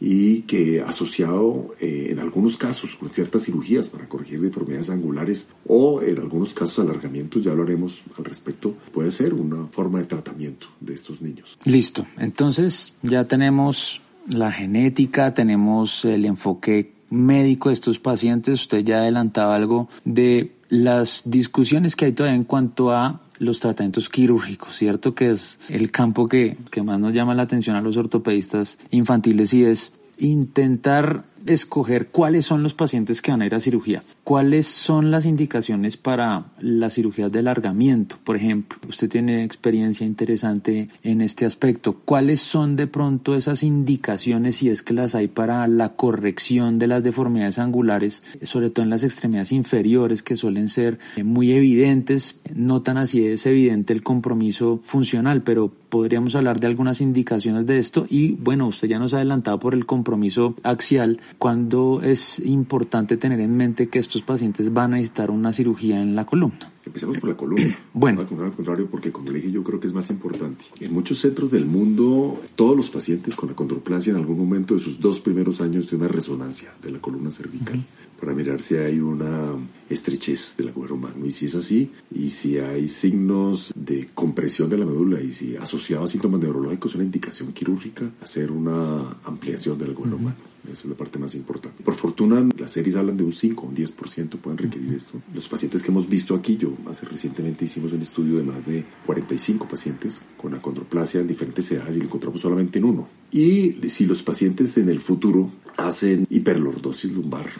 y 0.00 0.42
que 0.42 0.80
asociado 0.82 1.74
eh, 1.80 2.08
en 2.10 2.18
algunos 2.18 2.56
casos 2.56 2.96
con 2.96 3.08
ciertas 3.08 3.44
cirugías 3.44 3.88
para 3.90 4.08
corregir 4.08 4.40
deformidades 4.40 4.90
angulares 4.90 5.48
o 5.66 6.02
en 6.02 6.18
algunos 6.18 6.52
casos 6.52 6.80
alargamientos, 6.80 7.44
ya 7.44 7.54
lo 7.54 7.62
haremos 7.62 8.02
al 8.18 8.24
respecto, 8.24 8.74
puede 8.92 9.10
ser 9.10 9.34
una 9.34 9.66
forma 9.68 9.98
de 9.98 10.04
tratamiento 10.04 10.68
de 10.80 10.94
estos 10.94 11.22
niños. 11.22 11.58
Listo, 11.64 12.06
entonces 12.18 12.94
ya 13.02 13.26
tenemos 13.26 14.02
la 14.28 14.52
genética, 14.52 15.34
tenemos 15.34 16.04
el 16.04 16.24
enfoque 16.24 16.92
médico 17.10 17.68
de 17.68 17.74
estos 17.74 17.98
pacientes, 17.98 18.62
usted 18.62 18.84
ya 18.84 18.98
adelantaba 18.98 19.54
algo 19.54 19.88
de 20.04 20.52
las 20.68 21.22
discusiones 21.26 21.94
que 21.94 22.06
hay 22.06 22.12
todavía 22.12 22.36
en 22.36 22.44
cuanto 22.44 22.92
a 22.92 23.22
los 23.38 23.60
tratamientos 23.60 24.08
quirúrgicos, 24.08 24.76
¿cierto? 24.76 25.14
Que 25.14 25.30
es 25.30 25.58
el 25.68 25.90
campo 25.90 26.28
que, 26.28 26.56
que 26.70 26.82
más 26.82 26.98
nos 26.98 27.12
llama 27.12 27.34
la 27.34 27.42
atención 27.42 27.76
a 27.76 27.80
los 27.80 27.96
ortopedistas 27.96 28.78
infantiles 28.90 29.52
y 29.54 29.64
es 29.64 29.92
intentar 30.18 31.24
escoger 31.46 32.08
cuáles 32.08 32.46
son 32.46 32.62
los 32.62 32.74
pacientes 32.74 33.22
que 33.22 33.30
van 33.30 33.42
a 33.42 33.46
ir 33.46 33.54
a 33.54 33.60
cirugía, 33.60 34.02
cuáles 34.24 34.66
son 34.66 35.10
las 35.10 35.26
indicaciones 35.26 35.96
para 35.96 36.46
la 36.60 36.90
cirugía 36.90 37.28
de 37.28 37.38
alargamiento, 37.38 38.16
por 38.24 38.36
ejemplo. 38.36 38.78
Usted 38.88 39.08
tiene 39.08 39.44
experiencia 39.44 40.06
interesante 40.06 40.88
en 41.02 41.20
este 41.20 41.46
aspecto. 41.46 41.96
¿Cuáles 42.04 42.40
son 42.40 42.76
de 42.76 42.86
pronto 42.86 43.34
esas 43.34 43.62
indicaciones, 43.62 44.56
si 44.56 44.68
es 44.68 44.82
que 44.82 44.94
las 44.94 45.14
hay, 45.14 45.28
para 45.28 45.66
la 45.68 45.90
corrección 45.90 46.78
de 46.78 46.86
las 46.86 47.02
deformidades 47.02 47.58
angulares, 47.58 48.22
sobre 48.42 48.70
todo 48.70 48.84
en 48.84 48.90
las 48.90 49.04
extremidades 49.04 49.52
inferiores, 49.52 50.22
que 50.22 50.36
suelen 50.36 50.68
ser 50.68 50.98
muy 51.22 51.52
evidentes? 51.52 52.36
No 52.54 52.82
tan 52.82 52.96
así 52.96 53.26
es 53.26 53.46
evidente 53.46 53.92
el 53.92 54.02
compromiso 54.02 54.80
funcional, 54.84 55.42
pero 55.42 55.72
podríamos 55.88 56.34
hablar 56.34 56.60
de 56.60 56.66
algunas 56.66 57.00
indicaciones 57.00 57.66
de 57.66 57.78
esto. 57.78 58.06
Y 58.08 58.32
bueno, 58.32 58.66
usted 58.66 58.88
ya 58.88 58.98
nos 58.98 59.14
ha 59.14 59.18
adelantado 59.18 59.58
por 59.58 59.74
el 59.74 59.86
compromiso 59.86 60.54
axial 60.62 61.20
cuando 61.38 62.00
es 62.02 62.38
importante 62.40 63.16
tener 63.16 63.40
en 63.40 63.56
mente 63.56 63.88
que 63.88 63.98
estos 63.98 64.22
pacientes 64.22 64.72
van 64.72 64.92
a 64.92 64.96
necesitar 64.96 65.30
una 65.30 65.52
cirugía 65.52 66.00
en 66.00 66.16
la 66.16 66.24
columna? 66.24 66.58
Empecemos 66.84 67.18
por 67.18 67.30
la 67.30 67.36
columna. 67.36 67.78
Bueno. 67.92 68.20
Al 68.20 68.26
contrario, 68.26 68.88
porque 68.90 69.10
como 69.10 69.30
le 69.30 69.38
dije, 69.38 69.50
yo 69.50 69.64
creo 69.64 69.80
que 69.80 69.86
es 69.86 69.94
más 69.94 70.10
importante. 70.10 70.66
En 70.80 70.92
muchos 70.92 71.18
centros 71.18 71.50
del 71.50 71.64
mundo, 71.64 72.40
todos 72.54 72.76
los 72.76 72.90
pacientes 72.90 73.34
con 73.34 73.48
acondroplasia 73.50 74.10
en 74.10 74.18
algún 74.18 74.36
momento 74.36 74.74
de 74.74 74.80
sus 74.80 75.00
dos 75.00 75.18
primeros 75.20 75.62
años 75.62 75.86
tienen 75.86 76.06
una 76.06 76.14
resonancia 76.14 76.72
de 76.82 76.90
la 76.90 76.98
columna 76.98 77.30
cervical 77.30 77.82
para 78.20 78.34
mirar 78.34 78.60
si 78.60 78.76
hay 78.76 79.00
una 79.00 79.54
estrechez 79.88 80.56
del 80.58 80.68
agujero 80.68 80.96
magno. 80.96 81.24
Y 81.24 81.30
si 81.30 81.46
es 81.46 81.54
así, 81.54 81.90
y 82.14 82.28
si 82.28 82.58
hay 82.58 82.86
signos 82.88 83.72
de 83.74 84.10
compresión 84.14 84.68
de 84.68 84.78
la 84.78 84.84
médula 84.84 85.20
y 85.20 85.32
si 85.32 85.56
asociado 85.56 86.04
a 86.04 86.08
síntomas 86.08 86.40
neurológicos, 86.40 86.94
una 86.94 87.04
indicación 87.04 87.52
quirúrgica, 87.52 88.10
hacer 88.22 88.50
una 88.52 89.16
ampliación 89.24 89.78
del 89.78 89.90
agujero 89.90 90.18
magno. 90.18 90.55
Esa 90.72 90.82
es 90.82 90.90
la 90.90 90.96
parte 90.96 91.18
más 91.18 91.34
importante. 91.34 91.82
Por 91.82 91.94
fortuna, 91.94 92.46
las 92.58 92.72
series 92.72 92.96
hablan 92.96 93.16
de 93.16 93.24
un 93.24 93.32
5 93.32 93.62
o 93.62 93.68
un 93.68 93.76
10% 93.76 94.38
pueden 94.38 94.58
requerir 94.58 94.92
esto. 94.94 95.20
Los 95.34 95.48
pacientes 95.48 95.82
que 95.82 95.90
hemos 95.90 96.08
visto 96.08 96.34
aquí, 96.34 96.56
yo 96.56 96.72
hace 96.88 97.06
recientemente 97.06 97.64
hicimos 97.64 97.92
un 97.92 98.02
estudio 98.02 98.36
de 98.36 98.42
más 98.42 98.64
de 98.66 98.84
45 99.06 99.68
pacientes 99.68 100.22
con 100.36 100.54
acondroplasia 100.54 101.20
en 101.20 101.26
diferentes 101.26 101.70
edades 101.72 101.96
y 101.96 101.98
lo 102.00 102.06
encontramos 102.06 102.40
solamente 102.40 102.78
en 102.78 102.84
uno. 102.84 103.08
Y 103.30 103.76
si 103.88 104.06
los 104.06 104.22
pacientes 104.22 104.76
en 104.78 104.88
el 104.88 105.00
futuro 105.00 105.50
hacen 105.76 106.26
hiperlordosis 106.30 107.12
lumbar 107.12 107.50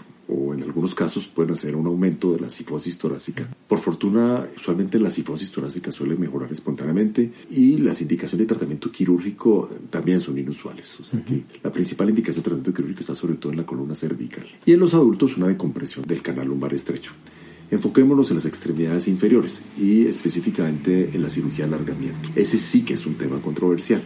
en 0.57 0.63
algunos 0.63 0.95
casos 0.95 1.27
pueden 1.27 1.53
hacer 1.53 1.77
un 1.77 1.87
aumento 1.87 2.33
de 2.33 2.41
la 2.41 2.51
sifosis 2.51 2.99
torácica. 2.99 3.49
Por 3.69 3.79
fortuna, 3.79 4.47
usualmente 4.57 4.99
la 4.99 5.11
sifosis 5.11 5.51
torácica 5.51 5.93
suele 5.93 6.17
mejorar 6.17 6.53
espontáneamente 6.53 7.33
y 7.51 7.79
las 7.79 8.03
indicaciones 8.03 8.47
de 8.47 8.55
tratamiento 8.55 8.91
quirúrgico 8.91 9.71
también 9.91 10.21
son 10.21 10.39
inusuales. 10.39 10.99
O 11.01 11.05
sea 11.05 11.25
que 11.25 11.45
la 11.63 11.73
principal 11.73 12.09
indicación 12.09 12.43
de 12.43 12.51
tratamiento 12.51 12.75
quirúrgico 12.75 13.01
está 13.01 13.15
sobre 13.15 13.35
todo 13.35 13.53
en 13.53 13.59
la 13.59 13.67
columna 13.67 13.95
cervical. 13.95 14.47
Y 14.65 14.73
en 14.73 14.81
los 14.81 14.95
adultos 14.95 15.37
una 15.37 15.49
decompresión 15.49 16.05
del 16.07 16.23
canal 16.23 16.49
lumbar 16.49 16.75
estrecho. 16.75 17.13
Enfoquémonos 17.71 18.31
en 18.31 18.37
las 18.37 18.47
extremidades 18.47 19.09
inferiores 19.09 19.65
y 19.77 20.07
específicamente 20.07 21.11
en 21.13 21.23
la 21.23 21.29
cirugía 21.29 21.67
de 21.67 21.75
alargamiento. 21.75 22.31
Ese 22.37 22.59
sí 22.59 22.85
que 22.85 22.95
es 22.95 23.07
un 23.07 23.17
tema 23.17 23.41
controversial. 23.43 24.03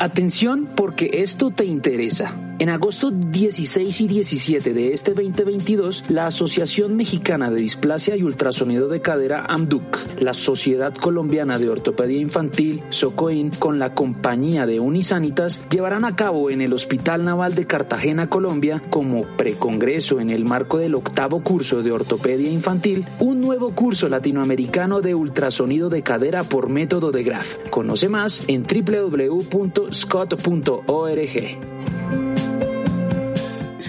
Atención 0.00 0.70
porque 0.74 1.10
esto 1.22 1.50
te 1.50 1.66
interesa. 1.66 2.49
En 2.60 2.68
agosto 2.68 3.10
16 3.10 4.02
y 4.02 4.06
17 4.06 4.74
de 4.74 4.92
este 4.92 5.14
2022, 5.14 6.04
la 6.08 6.26
Asociación 6.26 6.94
Mexicana 6.94 7.50
de 7.50 7.58
Displasia 7.58 8.16
y 8.16 8.22
Ultrasonido 8.22 8.88
de 8.88 9.00
Cadera 9.00 9.46
AMDUC, 9.48 10.20
la 10.20 10.34
Sociedad 10.34 10.92
Colombiana 10.92 11.58
de 11.58 11.70
Ortopedia 11.70 12.20
Infantil, 12.20 12.82
SOCOIN, 12.90 13.52
con 13.58 13.78
la 13.78 13.94
compañía 13.94 14.66
de 14.66 14.78
Unisanitas, 14.78 15.62
llevarán 15.70 16.04
a 16.04 16.16
cabo 16.16 16.50
en 16.50 16.60
el 16.60 16.74
Hospital 16.74 17.24
Naval 17.24 17.54
de 17.54 17.66
Cartagena, 17.66 18.28
Colombia, 18.28 18.82
como 18.90 19.22
precongreso 19.22 20.20
en 20.20 20.28
el 20.28 20.44
marco 20.44 20.76
del 20.76 20.96
octavo 20.96 21.42
curso 21.42 21.82
de 21.82 21.92
Ortopedia 21.92 22.50
Infantil, 22.50 23.06
un 23.20 23.40
nuevo 23.40 23.74
curso 23.74 24.06
latinoamericano 24.10 25.00
de 25.00 25.14
ultrasonido 25.14 25.88
de 25.88 26.02
cadera 26.02 26.42
por 26.42 26.68
método 26.68 27.10
de 27.10 27.22
Graf. 27.22 27.56
Conoce 27.70 28.10
más 28.10 28.42
en 28.48 28.64
www.scott.org 28.64 29.50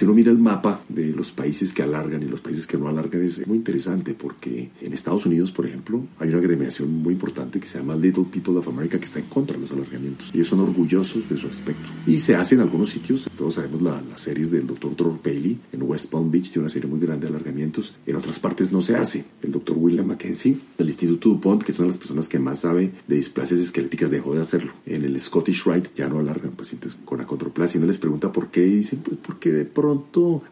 si 0.02 0.06
uno 0.06 0.14
mira 0.14 0.32
el 0.32 0.38
mapa 0.38 0.82
de 0.88 1.12
los 1.12 1.30
países 1.30 1.72
que 1.72 1.84
alargan 1.84 2.24
y 2.24 2.26
los 2.26 2.40
países 2.40 2.66
que 2.66 2.76
no 2.76 2.88
alargan, 2.88 3.22
es 3.22 3.46
muy 3.46 3.58
interesante 3.58 4.14
porque 4.14 4.70
en 4.80 4.92
Estados 4.92 5.26
Unidos, 5.26 5.52
por 5.52 5.64
ejemplo, 5.64 6.02
hay 6.18 6.28
una 6.30 6.38
agremiación 6.38 6.92
muy 6.92 7.12
importante 7.12 7.60
que 7.60 7.68
se 7.68 7.78
llama 7.78 7.94
Little 7.94 8.24
People 8.24 8.56
of 8.56 8.66
America 8.66 8.98
que 8.98 9.04
está 9.04 9.20
en 9.20 9.26
contra 9.26 9.54
de 9.54 9.60
los 9.60 9.70
alargamientos. 9.70 10.32
Ellos 10.34 10.48
son 10.48 10.58
orgullosos 10.58 11.28
de 11.28 11.36
su 11.36 11.46
aspecto. 11.46 11.88
Y 12.04 12.18
se 12.18 12.34
hace 12.34 12.56
en 12.56 12.62
algunos 12.62 12.90
sitios, 12.90 13.30
todos 13.36 13.54
sabemos 13.54 13.80
las 13.80 14.20
series 14.20 14.50
del 14.50 14.66
Dr. 14.66 14.96
Dror 14.96 15.18
Paley 15.18 15.56
en 15.70 15.82
West 15.84 16.10
Palm 16.10 16.32
Beach, 16.32 16.50
tiene 16.50 16.64
una 16.64 16.68
serie 16.68 16.90
muy 16.90 16.98
grande 16.98 17.28
de 17.28 17.34
alargamientos. 17.34 17.94
En 18.04 18.16
otras 18.16 18.40
partes 18.40 18.72
no 18.72 18.80
se 18.80 18.96
hace. 18.96 19.24
El 19.40 19.52
Dr. 19.52 19.76
William 19.78 20.08
Mackenzie 20.08 20.58
del 20.76 20.88
Instituto 20.88 21.28
DuPont, 21.28 21.62
que 21.62 21.70
es 21.70 21.78
una 21.78 21.86
de 21.86 21.92
las 21.92 21.98
personas 21.98 22.28
que 22.28 22.40
más 22.40 22.58
sabe 22.58 22.90
de 23.06 23.14
displasias 23.14 23.60
esqueléticas, 23.60 24.10
dejó 24.10 24.34
de 24.34 24.42
hacerlo. 24.42 24.72
En 24.84 25.04
el 25.04 25.20
Scottish 25.20 25.62
Rite 25.64 25.90
ya 25.94 26.08
no 26.08 26.18
alargan 26.18 26.50
pacientes 26.50 26.98
con 27.04 27.20
acondroplasia. 27.20 27.78
Y 27.78 27.78
uno 27.78 27.86
les 27.86 27.98
pregunta 27.98 28.32
por 28.32 28.50
qué 28.50 28.66
y 28.66 28.78
dicen, 28.78 28.98
pues 28.98 29.16
porque 29.22 29.52
de 29.52 29.64
pronto 29.64 29.91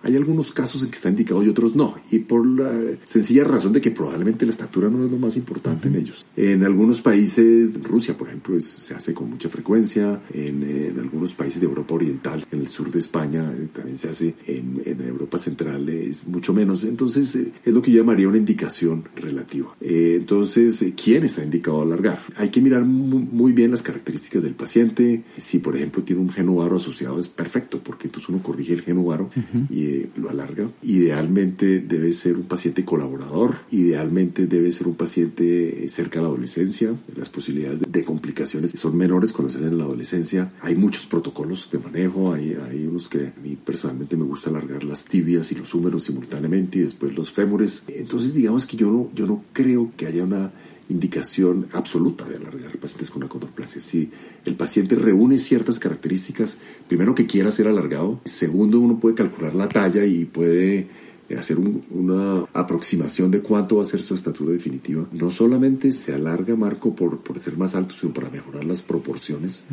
hay 0.02 0.16
algunos 0.16 0.52
casos 0.52 0.82
en 0.82 0.90
que 0.90 0.96
está 0.96 1.08
indicado 1.08 1.42
y 1.42 1.48
otros 1.48 1.74
no. 1.76 1.94
Y 2.10 2.20
por 2.20 2.46
la 2.46 2.72
sencilla 3.04 3.44
razón 3.44 3.72
de 3.72 3.80
que 3.80 3.90
probablemente 3.90 4.44
la 4.44 4.52
estatura 4.52 4.88
no 4.88 5.04
es 5.04 5.10
lo 5.10 5.18
más 5.18 5.36
importante 5.36 5.88
en 5.88 5.96
ellos. 5.96 6.24
En 6.36 6.64
algunos 6.64 7.00
países, 7.00 7.74
Rusia 7.82 8.16
por 8.16 8.28
ejemplo, 8.28 8.60
se 8.60 8.94
hace 8.94 9.14
con 9.14 9.30
mucha 9.30 9.48
frecuencia. 9.48 10.20
En, 10.32 10.60
algunos 11.00 11.34
países 11.34 11.60
de 11.60 11.66
Europa 11.66 11.94
Oriental, 11.94 12.44
en 12.50 12.60
el 12.60 12.68
sur 12.68 12.90
de 12.90 12.98
España 12.98 13.52
eh, 13.56 13.68
también 13.72 13.96
se 13.96 14.08
hace. 14.08 14.34
En, 14.46 14.80
Europa 15.00 15.38
Central 15.38 15.88
es 15.88 16.26
mucho 16.26 16.52
menos. 16.52 16.84
Entonces 16.84 17.34
eh, 17.36 17.52
es 17.64 17.74
lo 17.74 17.80
que 17.82 17.90
yo 17.90 17.98
llamaría 17.98 18.28
una 18.28 18.36
indicación 18.36 19.04
relativa. 19.16 19.74
Eh, 19.80 20.16
entonces, 20.18 20.84
¿quién 21.02 21.24
está 21.24 21.42
indicado 21.42 21.80
a 21.80 21.84
alargar? 21.84 22.20
Hay 22.36 22.50
que 22.50 22.60
mirar 22.60 22.84
muy, 22.84 23.52
bien 23.52 23.70
las 23.70 23.82
características 23.82 24.42
del 24.42 24.54
paciente. 24.54 25.24
Si 25.36 25.58
por 25.58 25.76
ejemplo 25.76 26.02
tiene 26.02 26.22
un 26.22 26.30
genovaro 26.30 26.76
asociado 26.76 27.18
es 27.18 27.28
perfecto 27.28 27.80
porque 27.82 28.08
entonces 28.08 28.28
uno 28.28 28.42
corrige 28.42 28.74
el 28.74 28.82
genovaro 29.30 29.66
y 29.70 29.86
eh, 29.86 30.10
lo 30.16 30.30
alarga. 30.30 30.70
Idealmente 30.82 31.80
debe 31.80 32.12
ser 32.12 32.36
un 32.36 32.44
paciente 32.44 32.84
colaborador, 32.84 33.56
idealmente 33.70 34.46
debe 34.46 34.70
ser 34.72 34.88
un 34.88 34.94
paciente 34.94 35.88
cerca 35.88 36.18
de 36.18 36.22
la 36.22 36.28
adolescencia. 36.28 36.94
Las 37.16 37.28
posibilidades 37.28 37.80
de, 37.80 38.04
complicaciones 38.04 38.72
son 38.72 38.96
menores 38.96 39.32
cuando 39.32 39.50
se 39.50 39.58
hacen 39.58 39.70
en 39.70 39.78
la 39.78 39.84
adolescencia. 39.84 40.52
Hay 40.62 40.74
muchos 40.74 41.06
protocolos 41.06 41.70
de 41.70 41.78
manejo, 41.78 42.32
hay, 42.32 42.56
hay 42.68 42.86
unos 42.86 43.08
que 43.08 43.28
a 43.28 43.40
mí 43.42 43.56
personalmente 43.56 44.16
me 44.16 44.24
gusta 44.24 44.50
alargar 44.50 44.84
las 44.84 45.04
tibias 45.04 45.52
y 45.52 45.54
los 45.54 45.74
húmeros 45.74 46.04
simultáneamente 46.04 46.78
y 46.78 46.82
después 46.82 47.14
los 47.14 47.30
fémures. 47.30 47.84
Entonces 47.88 48.34
digamos 48.34 48.66
que 48.66 48.76
yo 48.76 48.90
no, 48.90 49.10
yo 49.14 49.26
no 49.26 49.44
creo 49.52 49.92
que 49.96 50.06
haya 50.06 50.24
una 50.24 50.52
indicación 50.90 51.68
absoluta 51.72 52.24
de 52.24 52.36
alargar 52.36 52.76
pacientes 52.78 53.10
con 53.10 53.22
acondroplasia. 53.22 53.80
Si 53.80 54.10
el 54.44 54.56
paciente 54.56 54.96
reúne 54.96 55.38
ciertas 55.38 55.78
características, 55.78 56.58
primero 56.88 57.14
que 57.14 57.26
quiera 57.26 57.50
ser 57.50 57.68
alargado, 57.68 58.20
segundo 58.24 58.80
uno 58.80 58.98
puede 58.98 59.14
calcular 59.14 59.54
la 59.54 59.68
talla 59.68 60.04
y 60.04 60.24
puede 60.24 60.88
eh, 61.30 61.38
hacer 61.38 61.58
una 61.58 62.44
aproximación 62.52 63.30
de 63.30 63.40
cuánto 63.40 63.76
va 63.76 63.82
a 63.82 63.84
ser 63.84 64.02
su 64.02 64.14
estatura 64.14 64.50
definitiva. 64.50 65.06
No 65.12 65.30
solamente 65.30 65.92
se 65.92 66.12
alarga 66.12 66.56
Marco 66.56 66.96
por, 66.96 67.18
por 67.18 67.38
ser 67.38 67.56
más 67.56 67.76
alto, 67.76 67.94
sino 67.94 68.12
para 68.12 68.28
mejorar 68.30 68.64
las 68.64 68.82
proporciones. 68.82 69.64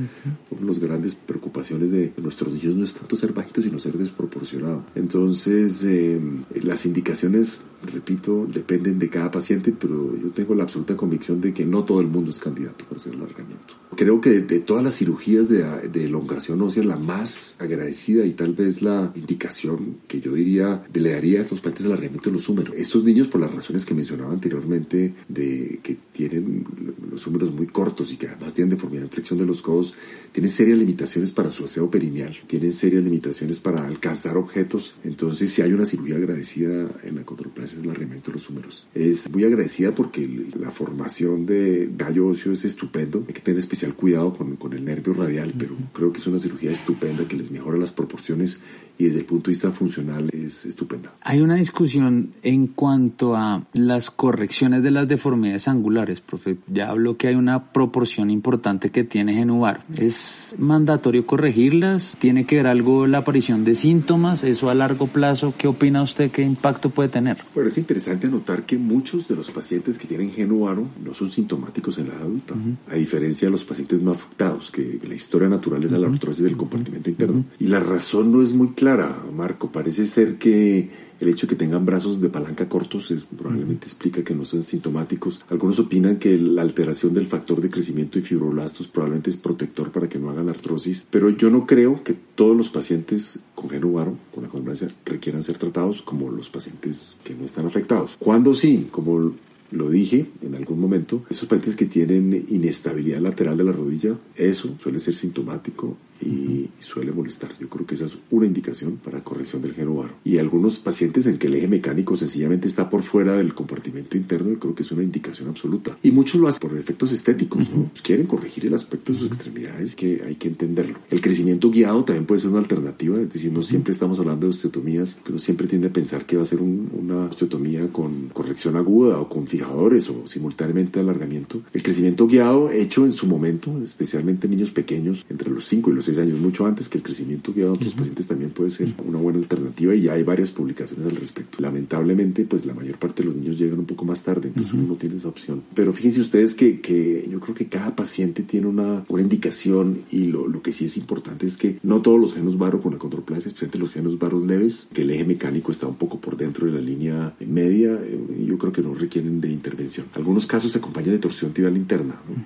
Una 0.52 0.62
de 0.62 0.68
las 0.68 0.78
grandes 0.78 1.16
preocupaciones 1.16 1.90
de 1.90 2.14
nuestros 2.18 2.54
niños 2.54 2.76
no 2.76 2.84
es 2.84 2.94
tanto 2.94 3.16
ser 3.16 3.34
bajitos, 3.34 3.64
sino 3.64 3.80
ser 3.80 3.98
desproporcionado. 3.98 4.84
Entonces, 4.94 5.84
eh, 5.84 6.22
las 6.62 6.86
indicaciones, 6.86 7.60
repito, 7.84 8.48
dependen 8.52 9.00
de 9.00 9.10
cada 9.10 9.32
paciente, 9.32 9.74
pero 9.78 10.16
yo 10.18 10.30
tengo 10.30 10.56
la 10.56 10.64
absoluta 10.64 10.96
convicción 10.96 11.42
de 11.42 11.54
que 11.54 11.66
no 11.66 11.84
todo 11.84 12.02
el 12.02 12.08
mundo 12.08 12.32
es 12.32 12.40
candidato 12.40 12.86
para 12.86 12.98
hacer 12.98 13.14
alargamiento. 13.14 13.76
Creo 13.96 14.20
que 14.22 14.42
de 14.42 14.60
todas 14.60 14.84
las 14.84 14.96
cirugías 14.96 15.50
de, 15.50 15.64
de 15.90 16.06
elongación 16.06 16.62
ósea, 16.62 16.84
la 16.84 16.98
más 16.98 17.56
agradecida 17.60 18.26
y 18.26 18.32
tal 18.32 18.54
vez 18.54 18.82
la 18.82 19.12
indicación 19.16 19.98
que 20.08 20.20
yo 20.20 20.34
diría 20.34 20.84
le 20.94 21.12
daría 21.12 21.40
a 21.40 21.42
estos 21.42 21.60
pacientes 21.60 21.86
el 21.86 21.92
alargamiento 21.92 22.30
de 22.30 22.36
los 22.36 22.50
húmeros. 22.50 22.76
Estos 22.76 23.04
niños, 23.04 23.28
por 23.28 23.42
las 23.42 23.54
razones 23.54 23.86
que 23.86 23.94
mencionaba 23.94 24.34
anteriormente, 24.34 25.14
de 25.28 25.80
que 25.82 25.98
tienen 26.12 26.66
los 27.12 27.26
húmeros 27.28 27.54
muy 27.54 27.68
cortos 27.68 28.12
y 28.12 28.18
que 28.18 28.28
además 28.28 28.54
tienen 28.54 28.72
deformidad 28.72 29.04
en 29.04 29.10
flexión 29.10 29.40
de 29.40 29.46
los 29.46 29.62
codos, 29.62 29.94
tienen 30.32 30.50
serias 30.50 30.78
limitaciones 30.78 31.32
para 31.32 31.52
su 31.52 31.66
aseo 31.66 31.90
perineal, 31.90 32.36
tienen 32.48 32.72
serias 32.72 33.04
limitaciones 33.04 33.60
para 33.60 33.86
alcanzar 33.88 34.38
objetos. 34.38 34.96
Entonces, 35.04 35.52
si 35.52 35.62
hay 35.62 35.74
una 35.74 35.86
cirugía 35.86 36.16
agradecida 36.16 36.90
en 37.04 37.16
la 37.16 37.24
condroplasia, 37.24 37.67
es 37.68 37.74
el 37.78 37.84
de 37.84 38.34
los 38.34 38.50
húmeros. 38.50 38.88
Es 38.94 39.30
muy 39.30 39.44
agradecida 39.44 39.94
porque 39.94 40.48
la 40.60 40.72
formación 40.72 41.46
de 41.46 41.90
gallo 41.96 42.28
óseo 42.28 42.54
es 42.54 42.66
estupendo. 42.66 43.24
Hay 43.28 43.34
que 43.34 43.42
tener 43.42 43.60
especial 43.60 43.94
cuidado 43.94 44.34
con, 44.34 44.56
con 44.56 44.74
el 44.74 44.84
nervio 44.84 45.14
radial, 45.14 45.54
pero 45.58 45.76
creo 45.94 46.12
que 46.12 46.20
es 46.20 46.28
una 46.28 46.40
cirugía 46.40 46.72
estupenda 46.72 47.28
que 47.28 47.36
les 47.36 47.52
mejora 47.52 47.78
las 47.78 47.92
proporciones 47.92 48.62
y 48.98 49.06
desde 49.06 49.20
el 49.20 49.26
punto 49.26 49.46
de 49.46 49.52
vista 49.52 49.72
funcional 49.72 50.30
es 50.34 50.66
estupenda. 50.66 51.14
Hay 51.22 51.42
una 51.42 51.56
discusión 51.56 52.34
en 52.42 52.68
cuanto 52.68 53.36
a 53.36 53.64
las 53.74 54.10
correcciones 54.10 54.84
de 54.84 54.92
las 54.92 55.08
deformidades 55.08 55.68
angulares, 55.68 56.22
profe. 56.22 56.58
Ya 56.68 56.90
habló 56.90 57.18
que 57.18 57.28
hay 57.28 57.36
una 57.36 57.72
proporción 57.72 58.30
importante 58.30 58.90
que 58.90 59.04
tiene 59.04 59.34
Genubar. 59.34 59.84
¿Es 59.98 60.56
mandatorio 60.58 61.26
corregirlas? 61.26 62.18
¿Tiene 62.20 62.46
que 62.46 62.58
ver 62.58 62.68
algo 62.68 63.08
la 63.08 63.20
aparición 63.20 63.64
de 63.64 63.76
síntomas? 63.76 64.44
¿Eso 64.44 64.70
a 64.70 64.76
largo 64.76 65.08
plazo? 65.08 65.54
¿Qué 65.58 65.68
opina 65.68 66.02
usted? 66.02 66.32
¿Qué 66.32 66.42
impacto 66.42 66.90
puede 66.90 67.10
tener? 67.10 67.38
Bueno, 67.54 67.70
es 67.70 67.78
interesante 67.78 68.28
notar 68.28 68.66
que 68.66 68.78
muchos 68.78 69.28
de 69.28 69.36
los 69.36 69.52
pacientes 69.52 69.98
que 69.98 70.08
tienen 70.08 70.32
Genuaro 70.32 70.88
no 71.04 71.14
son 71.14 71.32
sintomáticos 71.32 71.98
en 71.98 72.08
la 72.08 72.14
edad 72.16 72.24
adulta, 72.24 72.56
a 72.90 72.96
diferencia 72.96 73.48
de 73.48 73.52
los 73.52 73.64
pacientes 73.64 74.02
no 74.02 74.12
afectados, 74.12 74.72
que 74.72 75.00
la 75.08 75.16
historia 75.16 75.50
natural 75.50 75.84
es 75.84 75.92
la 75.92 76.08
artrosis 76.08 76.44
del 76.44 76.58
compartimento 76.58 77.10
interno. 77.10 77.46
Y 77.60 77.68
la 77.68 77.80
razón 77.80 78.32
no 78.32 78.42
es 78.42 78.54
muy 78.54 78.70
clara 78.70 78.87
Marco. 78.96 79.72
Parece 79.72 80.06
ser 80.06 80.38
que 80.38 80.90
el 81.20 81.28
hecho 81.28 81.48
de 81.48 81.52
que 81.52 81.56
tengan 81.56 81.86
brazos 81.86 82.22
de 82.22 82.30
palanca 82.30 82.70
cortos 82.70 83.12
es, 83.12 83.26
probablemente 83.26 83.86
explica 83.86 84.24
que 84.24 84.34
no 84.34 84.46
son 84.46 84.64
sintomáticos. 84.64 85.42
Algunos 85.50 85.80
opinan 85.80 86.18
que 86.18 86.38
la 86.38 86.62
alteración 86.62 87.14
del 87.14 87.28
factor 87.28 87.60
de 87.62 87.70
crecimiento 87.70 88.20
y 88.20 88.22
fibroblastos 88.22 88.88
probablemente 88.88 89.30
es 89.30 89.38
protector 89.38 89.92
para 89.92 90.08
que 90.08 90.20
no 90.20 90.30
hagan 90.30 90.50
artrosis, 90.50 91.04
pero 91.10 91.30
yo 91.30 91.50
no 91.50 91.66
creo 91.66 92.04
que 92.04 92.14
todos 92.14 92.56
los 92.56 92.70
pacientes 92.70 93.40
con 93.56 93.70
genubaro, 93.70 94.18
con 94.34 94.44
la 94.44 94.50
condroplasia, 94.50 94.90
requieran 95.06 95.44
ser 95.44 95.58
tratados 95.58 96.02
como 96.02 96.30
los 96.30 96.50
pacientes 96.50 97.18
que 97.24 97.34
no 97.34 97.46
están 97.46 97.66
afectados. 97.66 98.16
Cuando 98.20 98.54
sí, 98.54 98.88
como 98.92 99.34
lo 99.72 99.90
dije 99.90 100.28
en 100.42 100.56
algún 100.56 100.80
momento, 100.80 101.24
esos 101.30 101.48
pacientes 101.48 101.76
que 101.76 101.86
tienen 101.86 102.46
inestabilidad 102.50 103.20
lateral 103.20 103.58
de 103.58 103.64
la 103.64 103.72
rodilla, 103.72 104.18
eso 104.36 104.76
suele 104.80 105.00
ser 105.00 105.16
sintomático 105.16 105.98
y 106.22 106.70
suele 106.80 107.12
molestar. 107.12 107.52
Yo 107.60 107.70
creo 107.70 107.86
que 107.86 107.96
esa 107.96 108.06
es 108.06 108.18
una 108.32 108.46
indicación 108.46 108.98
para 108.98 109.24
corrección 109.24 109.62
del 109.62 109.74
genovaro. 109.74 110.16
Y 110.24 110.38
algunos 110.38 110.80
pacientes 110.80 111.28
en 111.28 111.38
que 111.38 111.48
el 111.48 111.56
eje 111.56 111.68
mecánico 111.68 112.16
sencillamente 112.16 112.68
está 112.68 112.90
por 112.90 113.04
fuera 113.04 113.36
del 113.36 113.54
compartimento 113.54 114.18
interno, 114.18 114.50
yo 114.50 114.60
creo 114.60 114.76
que 114.76 114.84
es 114.84 114.92
una 114.92 115.04
indicación 115.04 115.50
absoluta. 115.50 115.98
Y 116.02 116.12
muchos 116.12 116.42
lo 116.42 116.48
hacen 116.48 116.60
por 116.60 116.78
efectos 116.78 117.12
estéticos, 117.12 117.70
¿no? 117.70 117.90
Pues 117.90 118.02
quieren 118.02 118.26
corregir 118.26 118.66
el 118.66 118.74
aspecto 118.74 119.12
de 119.12 119.20
sus 119.20 119.28
extremidades, 119.28 119.96
que 119.96 120.24
hay 120.26 120.36
que 120.36 120.48
entenderlo. 120.48 121.00
El 121.10 121.22
crecimiento 121.22 121.70
guiado 121.70 122.04
también 122.04 122.26
puede 122.26 122.42
ser 122.42 122.50
una 122.50 122.60
alternativa, 122.60 123.20
es 123.20 123.32
decir, 123.32 123.52
no 123.52 123.62
siempre 123.62 123.92
estamos 123.92 124.20
hablando 124.20 124.48
de 124.48 124.52
osteotomías, 124.52 125.16
que 125.24 125.32
uno 125.32 125.40
siempre 125.40 125.68
tiende 125.68 125.88
a 125.88 125.94
pensar 125.94 126.26
que 126.26 126.36
va 126.36 126.42
a 126.42 126.46
ser 126.46 126.62
una 126.62 127.26
osteotomía 127.26 127.92
con 127.92 128.30
corrección 128.30 128.76
aguda 128.76 129.20
o 129.20 129.30
con 129.30 129.46
fijadores 129.58 130.10
o 130.10 130.28
simultáneamente 130.28 131.00
alargamiento. 131.00 131.62
El 131.74 131.84
crecimiento 131.84 132.28
guiado 132.28 132.70
hecho 132.70 133.06
en 133.06 133.12
su 133.12 133.28
momento, 133.28 133.82
especialmente 133.84 134.48
en 134.48 134.52
niños 134.52 134.72
pequeños, 134.72 135.26
entre 135.30 135.50
los 135.50 135.66
5 135.66 135.92
y 135.92 135.94
los 135.94 136.08
años, 136.18 136.40
mucho 136.40 136.66
antes 136.66 136.90
que 136.90 136.98
el 136.98 137.04
crecimiento 137.04 137.54
que 137.54 137.64
a 137.64 137.72
otros 137.72 137.94
pacientes 137.94 138.28
también 138.28 138.52
puede 138.52 138.70
ser 138.70 138.94
una 139.06 139.20
buena 139.20 139.40
alternativa 139.40 139.94
y 139.94 140.04
ya 140.04 140.14
hay 140.14 140.24
varias 140.24 140.52
publicaciones 140.52 141.06
al 141.06 141.16
respecto. 141.16 141.58
Lamentablemente, 141.62 142.46
pues 142.46 142.66
la 142.66 142.74
mayor 142.74 142.98
parte 142.98 143.24
de 143.24 143.30
los 143.30 143.36
niños 143.36 143.58
llegan 143.58 143.80
un 143.80 143.86
poco 143.86 144.06
más 144.06 144.22
tarde, 144.22 144.48
entonces 144.48 144.74
uno 144.74 144.88
no 144.88 144.96
tiene 144.96 145.18
esa 145.18 145.28
opción. 145.28 145.64
Pero 145.74 145.92
fíjense 145.92 146.22
ustedes 146.22 146.56
que, 146.56 146.80
que 146.80 147.28
yo 147.30 147.40
creo 147.40 147.56
que 147.56 147.68
cada 147.68 147.96
paciente 147.96 148.44
tiene 148.44 148.68
una, 148.68 149.04
una 149.10 149.22
indicación 149.22 150.00
y 150.12 150.28
lo, 150.28 150.48
lo, 150.48 150.62
que 150.62 150.72
sí 150.72 150.86
es 150.86 150.98
importante 150.98 151.46
es 151.46 151.58
que 151.58 151.80
no 151.84 152.02
todos 152.02 152.20
los 152.20 152.34
genos 152.34 152.58
barro 152.58 152.82
con 152.82 152.94
la 152.94 153.00
condroplasia, 153.00 153.48
especialmente 153.48 153.80
los 153.80 153.92
genos 153.92 154.20
barros 154.20 154.46
leves, 154.46 154.88
que 154.94 155.02
el 155.02 155.12
eje 155.12 155.26
mecánico 155.26 155.72
está 155.72 155.88
un 155.88 155.96
poco 155.96 156.20
por 156.20 156.38
dentro 156.38 156.68
de 156.68 156.74
la 156.74 156.82
línea 156.82 157.36
media, 157.46 158.00
eh, 158.04 158.46
yo 158.46 158.58
creo 158.58 158.72
que 158.72 158.82
no 158.82 158.94
requieren 158.94 159.42
de 159.42 159.47
intervención. 159.52 160.08
Algunos 160.16 160.46
casos 160.46 160.72
se 160.72 160.78
acompañan 160.80 161.12
de 161.12 161.20
torsión 161.20 161.52
tibial 161.52 161.78
interna. 161.78 162.16
¿no? 162.28 162.44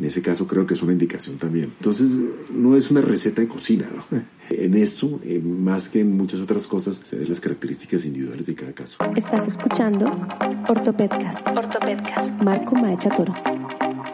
En 0.00 0.06
ese 0.06 0.22
caso 0.22 0.46
creo 0.46 0.66
que 0.66 0.74
es 0.74 0.82
una 0.82 0.92
indicación 0.92 1.36
también. 1.36 1.74
Entonces, 1.76 2.18
no 2.54 2.74
es 2.74 2.90
una 2.90 3.02
receta 3.02 3.42
de 3.42 3.48
cocina, 3.48 3.86
¿no? 3.94 4.22
En 4.48 4.74
esto, 4.74 5.20
eh, 5.22 5.38
más 5.38 5.88
que 5.88 6.00
en 6.00 6.16
muchas 6.16 6.40
otras 6.40 6.66
cosas, 6.66 7.00
se 7.04 7.16
ven 7.16 7.28
las 7.28 7.38
características 7.38 8.04
individuales 8.04 8.46
de 8.46 8.54
cada 8.54 8.72
caso. 8.72 8.96
Estás 9.14 9.46
escuchando 9.46 10.06
Ortopedcast. 10.68 11.46
Ortopedcast. 11.46 12.42
Marco 12.42 12.74
Maecha 12.76 13.10
Toro. 13.10 13.34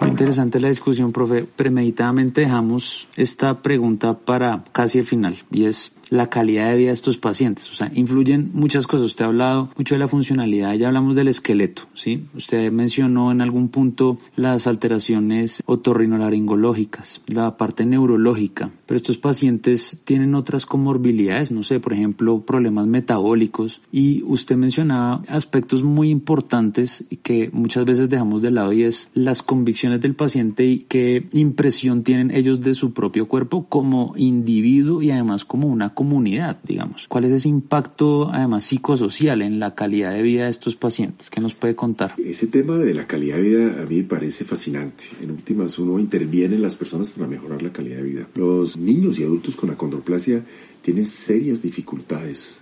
Muy 0.01 0.11
interesante 0.11 0.61
la 0.61 0.69
discusión, 0.69 1.13
profe. 1.13 1.45
Premeditadamente 1.45 2.43
dejamos 2.43 3.09
esta 3.17 3.63
pregunta 3.63 4.19
para 4.19 4.65
casi 4.73 4.99
el 4.99 5.07
final 5.07 5.39
y 5.51 5.65
es 5.65 5.93
la 6.09 6.29
calidad 6.29 6.71
de 6.71 6.77
vida 6.77 6.89
de 6.89 6.95
estos 6.95 7.19
pacientes. 7.19 7.71
O 7.71 7.75
sea, 7.75 7.91
influyen 7.95 8.51
muchas 8.55 8.87
cosas. 8.87 9.07
Usted 9.07 9.25
ha 9.25 9.29
hablado 9.29 9.71
mucho 9.77 9.95
de 9.95 9.99
la 9.99 10.09
funcionalidad, 10.09 10.75
ya 10.75 10.89
hablamos 10.89 11.17
del 11.17 11.29
esqueleto, 11.29 11.83
¿sí? 11.95 12.25
Usted 12.35 12.71
mencionó 12.73 13.33
en 13.33 13.41
algún 13.41 13.69
punto 13.69 14.19
las 14.37 14.67
alteraciones 14.67 15.63
otorrinolaringológicas, 15.67 17.21
la 17.27 17.57
parte 17.57 17.87
neurológica, 17.87 18.71
pero 18.87 18.97
estos 18.97 19.19
pacientes 19.19 19.99
tienen 20.05 20.35
otras 20.35 20.67
comorbilidades, 20.67 21.51
no 21.51 21.63
sé, 21.63 21.81
por 21.81 21.93
ejemplo, 21.93 22.41
problemas 22.41 22.87
metabólicos 22.87 23.81
y 23.93 24.23
usted 24.25 24.57
mencionaba 24.57 25.23
aspectos 25.29 25.83
muy 25.83 26.11
importantes 26.11 27.05
que 27.23 27.51
muchas 27.53 27.85
veces 27.85 28.09
dejamos 28.09 28.43
de 28.43 28.51
lado 28.51 28.73
y 28.73 28.85
es 28.85 29.11
las 29.15 29.43
convicciones 29.43 30.01
del 30.01 30.15
paciente 30.15 30.65
y 30.65 30.79
qué 30.79 31.27
impresión 31.33 32.03
tienen 32.03 32.31
ellos 32.31 32.61
de 32.61 32.75
su 32.75 32.93
propio 32.93 33.27
cuerpo 33.27 33.67
como 33.69 34.15
individuo 34.17 35.03
y 35.03 35.11
además 35.11 35.45
como 35.45 35.69
una 35.69 35.95
comunidad, 35.97 36.59
digamos. 36.63 37.07
¿Cuál 37.09 37.25
es 37.25 37.33
ese 37.33 37.49
impacto, 37.49 38.31
además, 38.31 38.65
psicosocial 38.67 39.43
en 39.43 39.59
la 39.59 39.75
calidad 39.75 40.13
de 40.13 40.23
vida 40.23 40.45
de 40.45 40.51
estos 40.51 40.77
pacientes? 40.77 41.31
¿Qué 41.31 41.41
nos 41.41 41.55
puede 41.55 41.75
contar? 41.75 42.15
Ese 42.19 42.47
tema 42.47 42.77
de 42.77 42.95
la 42.95 43.09
calidad 43.09 43.37
de 43.37 43.43
vida 43.43 43.83
a 43.83 43.87
mí 43.87 43.97
me 43.97 44.05
parece 44.05 44.45
fascinante. 44.45 45.07
En 45.21 45.33
últimas, 45.33 45.77
uno 45.81 45.99
interviene 45.99 46.55
en 46.55 46.63
las 46.63 46.77
personas 46.77 47.11
para 47.11 47.27
mejorar 47.27 47.63
la 47.63 47.73
calidad 47.73 47.97
de 47.97 48.03
vida. 48.03 48.29
Los 48.37 48.77
niños 48.77 49.19
y 49.19 49.25
adultos 49.25 49.57
con 49.57 49.71
acondroplasia 49.71 50.45
tienen 50.83 51.05
serias 51.05 51.63
dificultades 51.63 52.61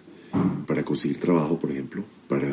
para 0.66 0.84
conseguir 0.84 1.18
trabajo, 1.18 1.58
por 1.58 1.70
ejemplo, 1.70 2.04
para 2.28 2.48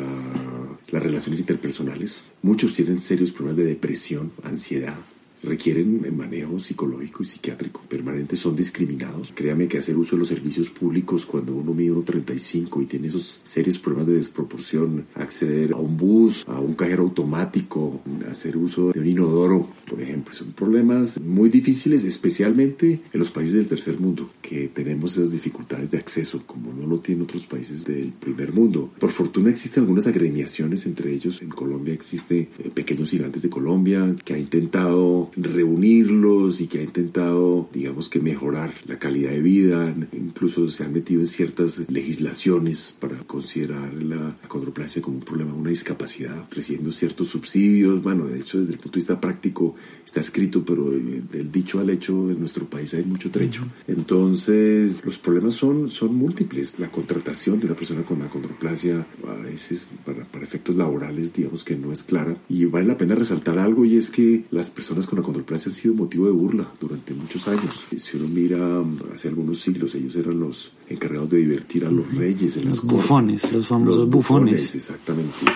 las 0.90 1.02
relaciones 1.02 1.40
interpersonales. 1.40 2.26
Muchos 2.42 2.74
tienen 2.74 3.00
serios 3.00 3.30
problemas 3.30 3.56
de 3.58 3.64
depresión, 3.64 4.32
ansiedad, 4.42 4.94
requieren 5.42 6.16
manejo 6.16 6.58
psicológico 6.58 7.22
y 7.22 7.26
psiquiátrico 7.26 7.80
permanente, 7.88 8.36
son 8.36 8.56
discriminados. 8.56 9.32
Créame 9.34 9.68
que 9.68 9.78
hacer 9.78 9.96
uso 9.96 10.16
de 10.16 10.20
los 10.20 10.28
servicios 10.28 10.70
públicos 10.70 11.26
cuando 11.26 11.54
uno 11.54 11.74
mide 11.74 11.92
1,35 11.92 12.82
y 12.82 12.86
tiene 12.86 13.08
esos 13.08 13.40
serios 13.44 13.78
problemas 13.78 14.08
de 14.08 14.14
desproporción, 14.14 15.06
acceder 15.14 15.72
a 15.72 15.76
un 15.76 15.96
bus, 15.96 16.44
a 16.46 16.60
un 16.60 16.74
cajero 16.74 17.02
automático, 17.02 18.00
hacer 18.30 18.56
uso 18.56 18.92
de 18.92 19.00
un 19.00 19.06
inodoro, 19.06 19.68
por 19.88 20.00
ejemplo, 20.00 20.32
son 20.32 20.52
problemas 20.52 21.20
muy 21.20 21.50
difíciles, 21.50 22.04
especialmente 22.04 23.00
en 23.12 23.18
los 23.18 23.30
países 23.30 23.54
del 23.54 23.66
tercer 23.66 23.98
mundo, 23.98 24.30
que 24.40 24.68
tenemos 24.68 25.16
esas 25.16 25.30
dificultades 25.30 25.90
de 25.90 25.98
acceso, 25.98 26.44
como 26.46 26.72
no 26.72 26.86
lo 26.86 27.00
tienen 27.00 27.24
otros 27.24 27.46
países 27.46 27.84
del 27.84 28.12
primer 28.12 28.52
mundo. 28.52 28.90
Por 28.98 29.10
fortuna 29.10 29.50
existen 29.50 29.82
algunas 29.82 30.06
agremiaciones 30.06 30.86
entre 30.86 31.12
ellos. 31.12 31.42
En 31.42 31.50
Colombia 31.50 31.92
existe 31.92 32.48
eh, 32.58 32.70
Pequeños 32.72 33.10
Gigantes 33.10 33.42
de 33.42 33.50
Colombia, 33.50 34.16
que 34.24 34.34
ha 34.34 34.38
intentado 34.38 35.30
reunirlos 35.36 36.60
y 36.60 36.66
que 36.66 36.80
ha 36.80 36.82
intentado, 36.82 37.68
digamos 37.72 38.08
que 38.08 38.20
mejorar 38.20 38.72
la 38.86 38.98
calidad 38.98 39.30
de 39.30 39.40
vida, 39.40 39.94
incluso 40.12 40.68
se 40.68 40.84
han 40.84 40.92
metido 40.92 41.20
en 41.20 41.26
ciertas 41.26 41.88
legislaciones 41.88 42.96
para 42.98 43.18
considerar 43.24 43.94
la 43.94 44.36
acondroplasia 44.42 45.02
como 45.02 45.18
un 45.18 45.24
problema, 45.24 45.54
una 45.54 45.70
discapacidad, 45.70 46.46
recibiendo 46.50 46.90
ciertos 46.90 47.28
subsidios. 47.28 48.02
Bueno, 48.02 48.26
de 48.26 48.40
hecho, 48.40 48.58
desde 48.58 48.72
el 48.72 48.78
punto 48.78 48.96
de 48.96 49.00
vista 49.00 49.20
práctico 49.20 49.74
está 50.04 50.20
escrito, 50.20 50.64
pero 50.64 50.90
del 50.90 51.50
dicho 51.50 51.80
al 51.80 51.90
hecho 51.90 52.30
en 52.30 52.38
nuestro 52.38 52.66
país 52.66 52.94
hay 52.94 53.04
mucho 53.04 53.30
trecho. 53.30 53.62
Entonces, 53.86 55.04
los 55.04 55.18
problemas 55.18 55.54
son, 55.54 55.88
son 55.88 56.14
múltiples. 56.14 56.78
La 56.78 56.90
contratación 56.90 57.60
de 57.60 57.66
una 57.66 57.76
persona 57.76 58.02
con 58.02 58.22
acondroplasia 58.22 59.06
a 59.26 59.34
veces 59.42 59.88
para, 60.04 60.24
para 60.24 60.44
efectos 60.44 60.76
laborales, 60.76 61.32
digamos 61.32 61.64
que 61.64 61.76
no 61.76 61.92
es 61.92 62.02
clara. 62.02 62.36
Y 62.48 62.64
vale 62.66 62.86
la 62.86 62.96
pena 62.96 63.14
resaltar 63.14 63.58
algo 63.58 63.84
y 63.84 63.96
es 63.96 64.10
que 64.10 64.44
las 64.50 64.70
personas 64.70 65.06
con 65.06 65.21
acondroplasia 65.22 65.70
han 65.70 65.74
sido 65.74 65.94
motivo 65.94 66.26
de 66.26 66.32
burla 66.32 66.68
durante 66.80 67.14
muchos 67.14 67.48
años. 67.48 67.82
Si 67.96 68.16
uno 68.16 68.28
mira 68.28 68.84
hace 69.14 69.28
algunos 69.28 69.60
siglos, 69.60 69.94
ellos 69.94 70.14
eran 70.16 70.38
los 70.38 70.72
encargados 70.88 71.30
de 71.30 71.38
divertir 71.38 71.84
a 71.84 71.90
los 71.90 72.14
reyes 72.14 72.56
en 72.56 72.66
los 72.66 72.76
las 72.76 72.84
bufones, 72.84 73.50
los 73.50 73.66
famosos 73.66 74.08
bufones. 74.08 74.74
Exactamente. 74.74 75.46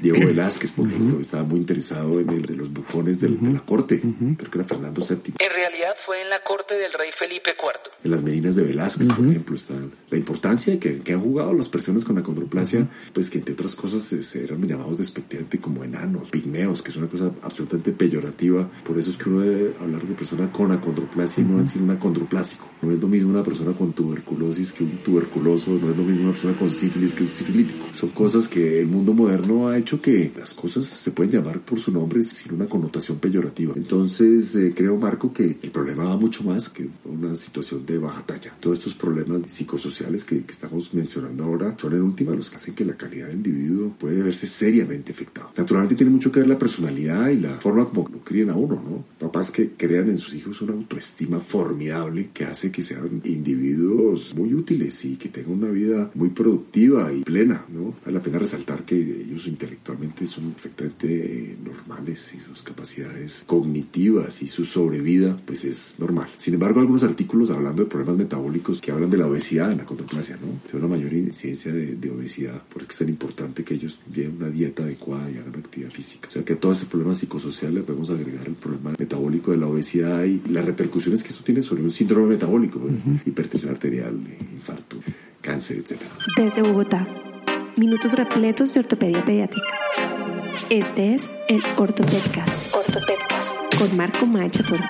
Diego 0.00 0.26
Velázquez, 0.26 0.72
por 0.72 0.86
ejemplo, 0.86 1.20
estaba 1.20 1.42
muy 1.44 1.58
interesado 1.58 2.20
en 2.20 2.30
el 2.30 2.42
de 2.42 2.54
los 2.54 2.72
bufones 2.72 3.20
de 3.20 3.28
la 3.28 3.60
corte. 3.60 4.00
Creo 4.00 4.50
que 4.50 4.58
era 4.58 4.64
Fernando 4.64 5.02
VII. 5.02 5.34
En 5.38 5.50
realidad 5.50 5.94
fue 6.04 6.22
en 6.22 6.30
la 6.30 6.42
corte 6.42 6.74
del 6.74 6.92
rey 6.92 7.10
Felipe 7.16 7.52
IV. 7.58 7.92
En 8.04 8.10
las 8.10 8.22
meninas 8.22 8.56
de 8.56 8.62
Velázquez, 8.62 9.08
por 9.08 9.26
ejemplo, 9.26 9.56
está 9.56 9.74
la 10.10 10.16
importancia 10.16 10.78
que, 10.78 11.00
que, 11.00 11.12
han 11.12 11.20
jugado 11.20 11.52
las 11.52 11.68
personas 11.68 12.04
con 12.04 12.16
la 12.16 12.20
acondroplasia, 12.20 12.88
pues 13.12 13.30
que 13.30 13.38
entre 13.38 13.54
otras 13.54 13.74
cosas 13.74 14.02
se, 14.02 14.44
eran 14.44 14.66
llamados 14.66 14.98
despectivamente 14.98 15.58
como 15.58 15.84
enanos, 15.84 16.30
pigmeos, 16.30 16.82
que 16.82 16.90
es 16.90 16.96
una 16.96 17.08
cosa 17.08 17.30
absolutamente 17.42 17.92
peyorativa. 17.92 18.68
Por 18.84 18.98
eso 18.98 19.10
es 19.10 19.16
que 19.16 19.28
uno 19.28 19.40
debe 19.40 19.74
hablar 19.80 20.02
de 20.02 20.14
persona 20.14 20.50
con 20.52 20.72
acondroplasia 20.72 21.42
y 21.42 21.46
no 21.46 21.58
decir 21.58 21.82
un 21.82 21.90
acondroplásico. 21.90 22.70
No 22.82 22.90
es 22.92 23.00
lo 23.00 23.08
mismo 23.08 23.30
una 23.30 23.42
persona 23.42 23.72
con 23.72 23.92
tuberculosis 23.92 24.72
que 24.72 24.84
un 24.84 24.98
tuberculoso, 24.98 25.72
no 25.72 25.90
es 25.90 25.96
lo 25.96 26.04
mismo 26.04 26.24
una 26.24 26.32
persona 26.32 26.58
con 26.58 26.70
sífilis 26.70 27.14
que 27.14 27.22
un 27.22 27.28
sifilítico. 27.28 27.86
Son 27.92 28.10
cosas 28.10 28.48
que 28.48 28.80
el 28.80 28.86
mundo 28.86 29.12
moderno 29.12 29.68
ha 29.68 29.78
hecho 29.82 30.00
que 30.00 30.32
las 30.36 30.54
cosas 30.54 30.86
se 30.86 31.10
pueden 31.10 31.32
llamar 31.32 31.60
por 31.60 31.78
su 31.78 31.92
nombre 31.92 32.22
sin 32.22 32.54
una 32.54 32.66
connotación 32.66 33.18
peyorativa. 33.18 33.74
Entonces, 33.76 34.54
eh, 34.56 34.72
creo, 34.74 34.96
Marco, 34.96 35.32
que 35.32 35.58
el 35.62 35.70
problema 35.70 36.04
va 36.04 36.16
mucho 36.16 36.42
más 36.44 36.68
que 36.68 36.88
una 37.04 37.36
situación 37.36 37.84
de 37.84 37.98
baja 37.98 38.24
talla. 38.24 38.54
Todos 38.58 38.78
estos 38.78 38.94
problemas 38.94 39.42
psicosociales 39.46 40.24
que, 40.24 40.42
que 40.44 40.52
estamos 40.52 40.94
mencionando 40.94 41.44
ahora 41.44 41.76
son 41.78 41.92
en 41.92 42.02
última 42.02 42.34
los 42.34 42.50
que 42.50 42.56
hacen 42.56 42.74
que 42.74 42.84
la 42.84 42.96
calidad 42.96 43.26
del 43.26 43.36
individuo 43.36 43.92
puede 43.98 44.22
verse 44.22 44.46
seriamente 44.46 45.12
afectada. 45.12 45.50
Naturalmente 45.56 45.96
tiene 45.96 46.12
mucho 46.12 46.32
que 46.32 46.40
ver 46.40 46.48
la 46.48 46.58
personalidad 46.58 47.28
y 47.28 47.38
la 47.38 47.50
forma 47.50 47.88
como 47.88 48.08
lo 48.08 48.18
crían 48.20 48.50
a 48.50 48.56
uno, 48.56 48.74
¿no? 48.76 49.04
Papás 49.18 49.50
que 49.50 49.70
crean 49.70 50.08
en 50.08 50.18
sus 50.18 50.34
hijos 50.34 50.60
una 50.62 50.72
autoestima 50.72 51.40
formidable 51.40 52.30
que 52.32 52.44
hace 52.44 52.70
que 52.70 52.82
sean 52.82 53.20
individuos 53.24 54.34
muy 54.34 54.54
útiles 54.54 55.04
y 55.04 55.16
que 55.16 55.28
tengan 55.28 55.52
una 55.52 55.68
vida 55.68 56.10
muy 56.14 56.30
productiva 56.30 57.12
y 57.12 57.22
plena, 57.22 57.64
¿no? 57.68 57.94
Vale 58.04 58.12
la 58.12 58.22
pena 58.22 58.38
resaltar 58.38 58.84
que 58.84 58.96
ellos 58.96 59.46
intelectualmente 59.72 60.26
son 60.26 60.52
perfectamente 60.52 61.06
eh, 61.06 61.56
normales 61.62 62.34
y 62.34 62.40
sus 62.40 62.62
capacidades 62.62 63.44
cognitivas 63.46 64.42
y 64.42 64.48
su 64.48 64.64
sobrevida 64.64 65.38
pues 65.44 65.64
es 65.64 65.96
normal. 65.98 66.28
Sin 66.36 66.54
embargo, 66.54 66.80
algunos 66.80 67.02
artículos 67.02 67.50
hablando 67.50 67.82
de 67.84 67.88
problemas 67.88 68.16
metabólicos 68.16 68.80
que 68.80 68.92
hablan 68.92 69.10
de 69.10 69.16
la 69.16 69.26
obesidad 69.26 69.72
en 69.72 69.78
la 69.78 69.84
contemplación, 69.86 70.40
¿no? 70.40 70.60
Tiene 70.68 70.84
una 70.86 70.96
mayor 70.96 71.12
incidencia 71.12 71.72
de, 71.72 71.94
de 71.94 72.10
obesidad, 72.10 72.62
porque 72.68 72.92
es 72.92 72.98
tan 72.98 73.08
importante 73.08 73.64
que 73.64 73.74
ellos 73.74 73.98
lleven 74.12 74.36
una 74.36 74.50
dieta 74.50 74.82
adecuada 74.82 75.30
y 75.30 75.38
hagan 75.38 75.56
actividad 75.56 75.90
física. 75.90 76.28
O 76.28 76.30
sea 76.30 76.44
que 76.44 76.54
a 76.54 76.60
todos 76.60 76.78
estos 76.78 76.90
problemas 76.90 77.18
psicosociales 77.18 77.74
le 77.74 77.82
podemos 77.82 78.10
agregar 78.10 78.46
el 78.46 78.54
problema 78.54 78.92
metabólico 78.98 79.50
de 79.52 79.58
la 79.58 79.66
obesidad 79.66 80.24
y 80.24 80.42
las 80.48 80.64
repercusiones 80.64 81.22
que 81.22 81.30
esto 81.30 81.44
tiene 81.44 81.62
sobre 81.62 81.82
un 81.82 81.90
síndrome 81.90 82.28
metabólico, 82.28 82.80
hipertensión 83.24 83.72
arterial, 83.72 84.18
infarto, 84.54 84.98
cáncer, 85.40 85.78
etc. 85.78 86.00
Desde 86.36 86.62
Bogotá 86.62 87.06
minutos 87.76 88.12
repletos 88.12 88.74
de 88.74 88.80
ortopedia 88.80 89.24
pediátrica. 89.24 89.66
Este 90.70 91.14
es 91.14 91.30
el 91.48 91.62
Ortopedcast. 91.76 92.74
Ortopedcast 92.74 93.78
con 93.78 93.96
Marco 93.96 94.26
Toro. 94.68 94.84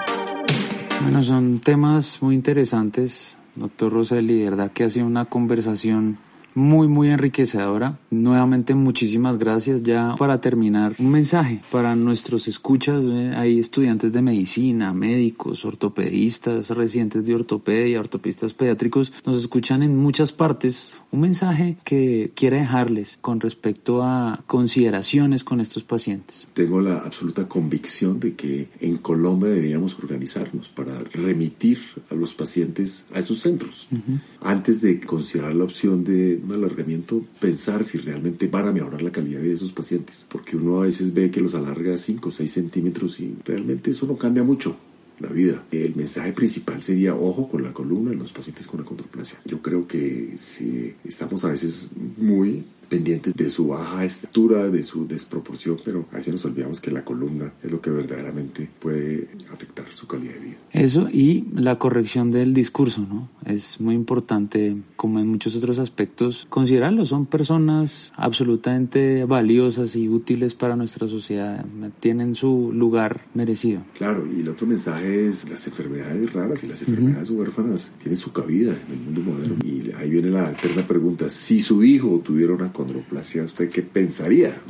Bueno, 1.02 1.22
son 1.22 1.60
temas 1.60 2.22
muy 2.22 2.34
interesantes, 2.34 3.38
doctor 3.56 3.92
Roseli, 3.92 4.44
verdad 4.44 4.70
que 4.72 4.84
ha 4.84 4.88
sido 4.88 5.06
una 5.06 5.24
conversación 5.24 6.18
muy, 6.54 6.88
muy 6.88 7.08
enriquecedora. 7.08 7.98
Nuevamente, 8.10 8.74
muchísimas 8.74 9.38
gracias. 9.38 9.82
Ya 9.82 10.14
para 10.16 10.40
terminar, 10.40 10.94
un 10.98 11.10
mensaje 11.10 11.62
para 11.70 11.96
nuestros 11.96 12.48
escuchas. 12.48 13.04
Eh, 13.04 13.34
hay 13.36 13.58
estudiantes 13.58 14.12
de 14.12 14.22
medicina, 14.22 14.92
médicos, 14.92 15.64
ortopedistas, 15.64 16.70
residentes 16.70 17.24
de 17.24 17.34
ortopedia, 17.34 18.00
ortopedistas 18.00 18.54
pediátricos. 18.54 19.12
Nos 19.24 19.38
escuchan 19.38 19.82
en 19.82 19.96
muchas 19.96 20.32
partes. 20.32 20.94
Un 21.12 21.20
mensaje 21.20 21.77
que 21.85 22.33
quiera 22.35 22.57
dejarles 22.57 23.18
con 23.20 23.38
respecto 23.38 24.03
a 24.03 24.42
consideraciones 24.46 25.44
con 25.44 25.61
estos 25.61 25.83
pacientes. 25.83 26.48
Tengo 26.55 26.81
la 26.81 27.01
absoluta 27.01 27.46
convicción 27.46 28.18
de 28.18 28.33
que 28.35 28.68
en 28.81 28.96
Colombia 28.96 29.51
deberíamos 29.51 29.94
organizarnos 29.98 30.70
para 30.70 31.01
remitir 31.12 31.81
a 32.09 32.14
los 32.14 32.33
pacientes 32.33 33.05
a 33.12 33.18
esos 33.18 33.40
centros. 33.40 33.88
Antes 34.40 34.81
de 34.81 35.01
considerar 35.01 35.55
la 35.55 35.64
opción 35.64 36.03
de 36.03 36.40
un 36.42 36.53
alargamiento, 36.53 37.22
pensar 37.38 37.85
si 37.85 37.98
realmente 37.98 38.46
van 38.46 38.68
a 38.68 38.72
mejorar 38.72 39.03
la 39.03 39.12
calidad 39.12 39.37
de 39.37 39.42
vida 39.42 39.51
de 39.51 39.57
esos 39.57 39.72
pacientes, 39.72 40.27
porque 40.31 40.57
uno 40.57 40.81
a 40.81 40.85
veces 40.85 41.12
ve 41.12 41.31
que 41.31 41.42
los 41.42 41.55
alarga 41.55 41.94
5 41.98 42.27
o 42.27 42.33
6 42.33 42.51
centímetros 42.51 43.20
y 43.20 43.37
realmente 43.44 43.90
eso 43.90 44.07
no 44.07 44.16
cambia 44.16 44.44
mucho 44.44 44.79
la 45.22 45.28
vida. 45.28 45.64
El 45.70 45.94
mensaje 45.94 46.32
principal 46.32 46.82
sería 46.82 47.14
ojo 47.14 47.48
con 47.48 47.62
la 47.62 47.72
columna 47.72 48.12
en 48.12 48.18
los 48.18 48.32
pacientes 48.32 48.66
con 48.66 48.80
acondroplasia. 48.80 49.38
Yo 49.44 49.62
creo 49.62 49.87
que 49.87 50.35
si 50.37 50.94
estamos 51.04 51.44
a 51.44 51.48
veces 51.48 51.90
muy 52.16 52.64
pendientes 52.92 53.35
de 53.35 53.48
su 53.48 53.68
baja 53.68 54.05
estatura, 54.05 54.68
de 54.68 54.85
su 54.85 55.09
desproporción, 55.09 55.78
pero 55.83 56.05
a 56.12 56.16
veces 56.16 56.35
nos 56.35 56.44
olvidamos 56.44 56.78
que 56.78 56.90
la 56.90 57.02
columna 57.02 57.50
es 57.62 57.72
lo 57.72 57.81
que 57.81 57.88
verdaderamente 57.88 58.68
puede 58.78 59.31
afectar 59.50 59.90
su 59.90 60.07
calidad 60.07 60.35
de 60.35 60.40
vida. 60.40 60.57
Eso 60.72 61.09
y 61.11 61.46
la 61.55 61.78
corrección 61.78 62.31
del 62.31 62.52
discurso, 62.52 63.00
¿no? 63.00 63.31
Es 63.46 63.81
muy 63.81 63.94
importante, 63.94 64.76
como 64.96 65.20
en 65.20 65.26
muchos 65.26 65.57
otros 65.57 65.78
aspectos, 65.78 66.46
considerarlo. 66.50 67.07
Son 67.07 67.24
personas 67.24 68.12
absolutamente 68.14 69.24
valiosas 69.24 69.96
y 69.96 70.11
útiles 70.11 70.52
para 70.55 70.76
nuestra 70.76 71.09
sociedad. 71.09 71.64
Tienen 71.98 72.35
su 72.35 72.72
lugar 72.74 73.22
merecido. 73.33 73.81
Claro, 73.96 74.26
y 74.31 74.42
el 74.42 74.50
otro 74.50 74.66
mensaje 74.66 75.28
es 75.28 75.48
las 75.48 75.66
enfermedades 75.66 76.31
raras 76.31 76.62
y 76.62 76.66
las 76.66 76.83
enfermedades 76.83 77.31
huérfanas 77.31 77.96
tienen 78.02 78.16
su 78.18 78.33
cabida 78.33 78.76
en 78.87 78.92
el 78.92 79.00
mundo 79.00 79.20
moderno. 79.22 79.55
Y 79.64 79.90
ahí 79.96 80.11
viene 80.11 80.28
la 80.28 80.50
eterna 80.50 80.87
pregunta, 80.87 81.31
si 81.31 81.59
su 81.59 81.83
hijo 81.83 82.20
tuviera 82.22 82.52
una 82.52 82.70
acondroplasia, 82.82 83.44
¿usted 83.44 83.70
qué 83.70 83.82
pensaría? 83.82 84.60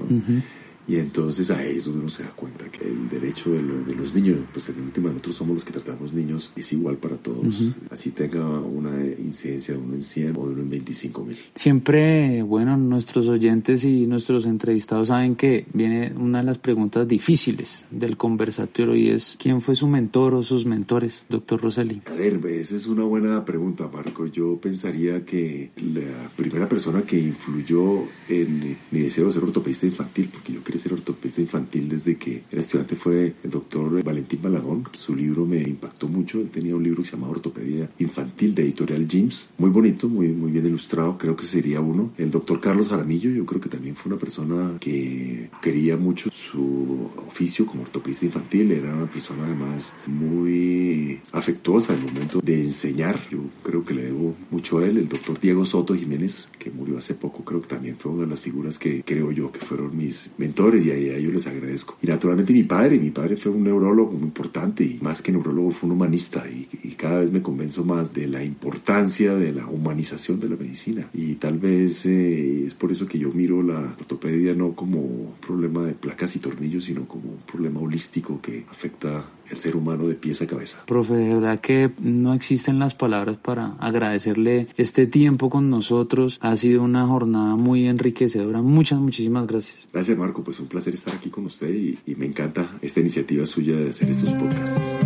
Y 0.87 0.97
entonces 0.97 1.51
ahí 1.51 1.77
es 1.77 1.85
donde 1.85 2.01
uno 2.01 2.09
se 2.09 2.25
da 2.25 2.31
cuenta 2.31 2.65
que 2.67 2.87
el 2.87 3.09
derecho 3.09 3.51
de, 3.51 3.63
de 3.63 3.95
los 3.95 4.15
niños, 4.15 4.39
pues 4.53 4.69
en 4.69 4.81
última 4.81 5.11
nosotros 5.11 5.37
somos 5.37 5.55
los 5.55 5.65
que 5.65 5.73
tratamos 5.73 6.13
niños, 6.13 6.53
es 6.57 6.73
igual 6.73 6.97
para 6.97 7.17
todos. 7.17 7.75
Así 7.91 8.11
tenga 8.11 8.45
una 8.61 9.05
incidencia 9.05 9.75
de 9.75 9.81
uno 9.81 9.95
en 9.95 10.03
100 10.03 10.37
o 10.37 10.47
de 10.47 10.53
uno 10.53 10.63
en 10.63 10.71
25 10.71 11.25
mil. 11.25 11.39
Siempre, 11.55 12.43
bueno, 12.43 12.77
nuestros 12.77 13.29
oyentes 13.29 13.85
y 13.85 14.07
nuestros 14.07 14.47
entrevistados 14.47 15.09
saben 15.09 15.37
que 15.37 15.67
viene 15.73 16.13
una 16.17 16.39
de 16.39 16.45
las 16.45 16.59
preguntas 16.59 17.07
difíciles 17.07 17.85
del 17.91 18.17
conversatorio 18.17 18.95
y 18.97 19.11
es 19.11 19.37
¿quién 19.41 19.61
fue 19.61 19.75
su 19.75 19.87
mentor 19.87 20.35
o 20.35 20.43
sus 20.43 20.67
mentores, 20.67 21.27
doctor 21.29 21.61
Roseli? 21.61 22.03
A 22.07 22.15
ver, 22.15 22.41
esa 22.47 22.77
es 22.77 22.87
una 22.87 23.05
buena 23.05 23.45
pregunta, 23.45 23.89
Marco. 23.93 24.27
Yo 24.27 24.59
pensaría 24.61 25.25
que 25.25 25.71
la 25.77 26.31
primera 26.37 26.69
persona 26.69 27.03
que 27.03 27.19
influyó 27.19 28.05
en 28.29 28.77
mi 28.91 29.01
deseo 29.01 29.27
de 29.27 29.33
ser 29.33 29.45
ortopedista 29.45 29.87
infantil, 29.87 30.31
porque 30.33 30.53
yo 30.53 30.63
quería 30.73 30.83
ser 30.83 30.95
ortopedista 30.95 31.41
infantil 31.43 31.89
desde 31.89 32.17
que 32.17 32.45
era 32.51 32.61
estudiante 32.61 32.97
fue 32.97 33.35
el 33.45 33.51
doctor 33.51 34.03
Valentín 34.03 34.41
Malagón. 34.43 34.89
Su 34.93 35.15
libro 35.15 35.45
me 35.45 35.61
impactó 35.61 36.09
mucho. 36.09 36.41
Él 36.41 36.49
tenía 36.49 36.75
un 36.75 36.83
libro 36.83 37.03
que 37.03 37.09
se 37.09 37.17
llamaba 37.17 37.33
Ortopedia 37.33 37.91
Infantil 37.99 38.55
de 38.55 38.63
editorial 38.63 39.07
James. 39.11 39.53
Muy 39.59 39.71
bonito, 39.71 40.09
muy, 40.09 40.29
muy 40.29 40.51
bien 40.51 40.67
ilustrado. 40.67 41.19
Creo 41.19 41.37
que 41.37 41.45
sería 41.45 41.81
uno. 41.81 42.13
El 42.17 42.31
doctor 42.31 42.59
Carlos 42.61 42.89
Jaramillo, 42.89 43.31
yo 43.31 43.45
creo 43.45 43.61
que 43.61 43.69
también 43.69 43.97
fue 43.97 44.13
una 44.13 44.19
persona 44.19 44.79
que 44.81 45.51
quería 45.61 45.97
mucho 45.97 46.31
su 46.31 47.11
oficio 47.29 47.67
como 47.67 47.83
ortopedista 47.83 48.25
infantil. 48.25 48.73
Era 48.73 48.95
una 48.95 49.11
persona 49.11 49.45
además 49.45 49.95
muy 50.07 51.21
afectuosa 51.33 51.93
el 51.93 52.01
momento 52.01 52.41
de 52.43 52.63
enseñar. 52.63 53.21
Yo 53.31 53.41
creo 53.63 53.85
que 53.85 53.93
le 53.93 54.05
debo 54.05 54.35
mucho 54.51 54.79
a 54.79 54.87
él. 54.87 54.97
El 54.97 55.09
doctor 55.09 55.39
Diego 55.39 55.67
Soto 55.67 55.95
Jiménez, 55.95 56.51
que 56.59 56.71
murió 56.71 56.97
hace 56.97 57.15
poco, 57.15 57.45
creo 57.45 57.61
que 57.61 57.69
también 57.69 57.97
fue 57.99 58.13
una 58.13 58.23
de 58.23 58.29
las 58.29 58.41
figuras 58.41 58.79
que 58.79 59.03
creo 59.05 59.33
yo 59.33 59.53
que 59.53 59.61
fueron 59.61 59.97
mis 59.97 60.33
mentores 60.39 60.62
y 60.71 60.91
a, 60.91 60.95
a 60.95 61.17
ellos 61.17 61.33
les 61.33 61.47
agradezco. 61.47 61.99
Y 62.03 62.07
naturalmente 62.07 62.53
mi 62.53 62.63
padre, 62.63 62.99
mi 62.99 63.11
padre 63.11 63.37
fue 63.37 63.53
un 63.53 63.65
neurólogo 63.65 64.13
muy 64.13 64.23
importante 64.23 64.85
y 64.85 64.99
más 65.01 65.23
que 65.23 65.33
neurólogo 65.33 65.71
fue 65.71 65.89
un 65.89 65.97
humanista 65.97 66.45
y, 66.49 66.69
y 66.83 66.91
cada 66.93 67.19
vez 67.19 67.33
me 67.33 67.43
convenzo 67.43 67.85
más 67.85 68.15
de 68.15 68.29
la 68.29 68.45
importancia 68.45 69.35
de 69.35 69.53
la 69.53 69.67
humanización 69.67 70.39
de 70.41 70.49
la 70.49 70.57
medicina 70.57 71.09
y 71.13 71.35
tal 71.35 71.59
vez 71.59 72.07
eh, 72.07 72.65
es 72.67 72.75
por 72.75 72.91
eso 72.93 73.07
que 73.07 73.19
yo 73.19 73.33
miro 73.33 73.63
la 73.63 73.95
ortopedia 73.99 74.55
no 74.55 74.73
como 74.73 75.01
un 75.01 75.35
problema 75.45 75.85
de 75.85 75.93
placas 75.93 76.37
y 76.37 76.39
tornillos, 76.39 76.85
sino 76.85 77.07
como 77.07 77.31
un 77.31 77.41
problema 77.41 77.81
holístico 77.81 78.41
que 78.41 78.65
afecta 78.71 79.25
el 79.53 79.61
ser 79.61 79.77
humano 79.77 80.09
de 80.09 80.15
pies 80.15 80.43
a 80.43 80.47
cabeza. 80.47 80.83
Profe, 80.87 81.15
de 81.15 81.35
verdad 81.35 81.61
que 81.61 81.93
no 82.01 82.35
existen 82.35 82.79
las 82.79 82.95
palabras 82.95 83.37
para 83.37 83.75
agradecerle 83.79 84.67
este 84.77 85.07
tiempo 85.07 85.51
con 85.51 85.71
nosotros. 85.71 86.39
Ha 86.41 86.57
sido 86.57 86.83
una 86.83 87.07
jornada 87.07 87.57
muy 87.57 87.87
enriquecedora. 87.87 88.63
Muchas, 88.63 88.99
muchísimas 88.99 89.47
gracias. 89.47 89.87
Gracias 89.93 90.19
Marco, 90.19 90.43
pues 90.43 90.59
un 90.59 90.67
placer 90.67 90.95
estar 90.95 91.15
aquí 91.15 91.31
con 91.31 91.47
usted 91.47 91.73
y, 91.73 91.99
y 92.07 92.15
me 92.15 92.27
encanta 92.27 92.79
esta 92.81 93.01
iniciativa 93.01 93.47
suya 93.47 93.77
de 93.77 93.91
hacer 93.91 94.11
estos 94.11 94.31
podcasts. 94.31 94.97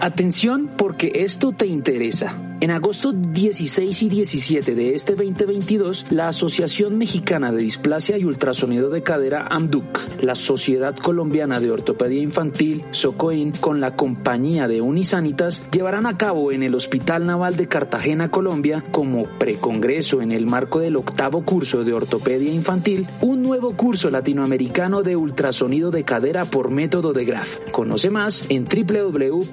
Atención 0.00 0.70
porque 0.76 1.10
esto 1.14 1.52
te 1.52 1.66
interesa. 1.66 2.47
En 2.60 2.72
agosto 2.72 3.12
16 3.12 4.02
y 4.02 4.08
17 4.08 4.74
de 4.74 4.96
este 4.96 5.14
2022, 5.14 6.06
la 6.10 6.26
Asociación 6.26 6.98
Mexicana 6.98 7.52
de 7.52 7.58
Displasia 7.58 8.18
y 8.18 8.24
Ultrasonido 8.24 8.90
de 8.90 9.04
Cadera 9.04 9.46
AMDUC, 9.48 10.22
la 10.22 10.34
Sociedad 10.34 10.96
Colombiana 10.96 11.60
de 11.60 11.70
Ortopedia 11.70 12.20
Infantil, 12.20 12.82
SOCOIN, 12.90 13.52
con 13.52 13.80
la 13.80 13.94
compañía 13.94 14.66
de 14.66 14.80
Unisanitas, 14.80 15.62
llevarán 15.70 16.06
a 16.06 16.18
cabo 16.18 16.50
en 16.50 16.64
el 16.64 16.74
Hospital 16.74 17.26
Naval 17.26 17.56
de 17.56 17.68
Cartagena, 17.68 18.28
Colombia, 18.32 18.82
como 18.90 19.22
precongreso 19.38 20.20
en 20.20 20.32
el 20.32 20.46
marco 20.46 20.80
del 20.80 20.96
octavo 20.96 21.44
curso 21.44 21.84
de 21.84 21.92
Ortopedia 21.92 22.52
Infantil, 22.52 23.06
un 23.20 23.44
nuevo 23.44 23.76
curso 23.76 24.10
latinoamericano 24.10 25.04
de 25.04 25.14
ultrasonido 25.14 25.92
de 25.92 26.02
cadera 26.02 26.44
por 26.44 26.72
método 26.72 27.12
de 27.12 27.24
Graf. 27.24 27.58
Conoce 27.70 28.10
más 28.10 28.44
en 28.48 28.64
www.scott.org. 28.64 29.48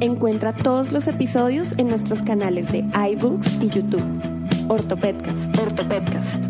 Encuentra 0.00 0.52
todos 0.52 0.92
los 0.92 1.08
episodios 1.08 1.74
en 1.76 1.88
nuestros 1.88 2.22
canales 2.22 2.70
de 2.70 2.84
iBooks 3.10 3.58
y 3.60 3.68
YouTube. 3.68 4.04
Ortopedcast. 4.68 5.58
Ortopedcast. 5.58 6.47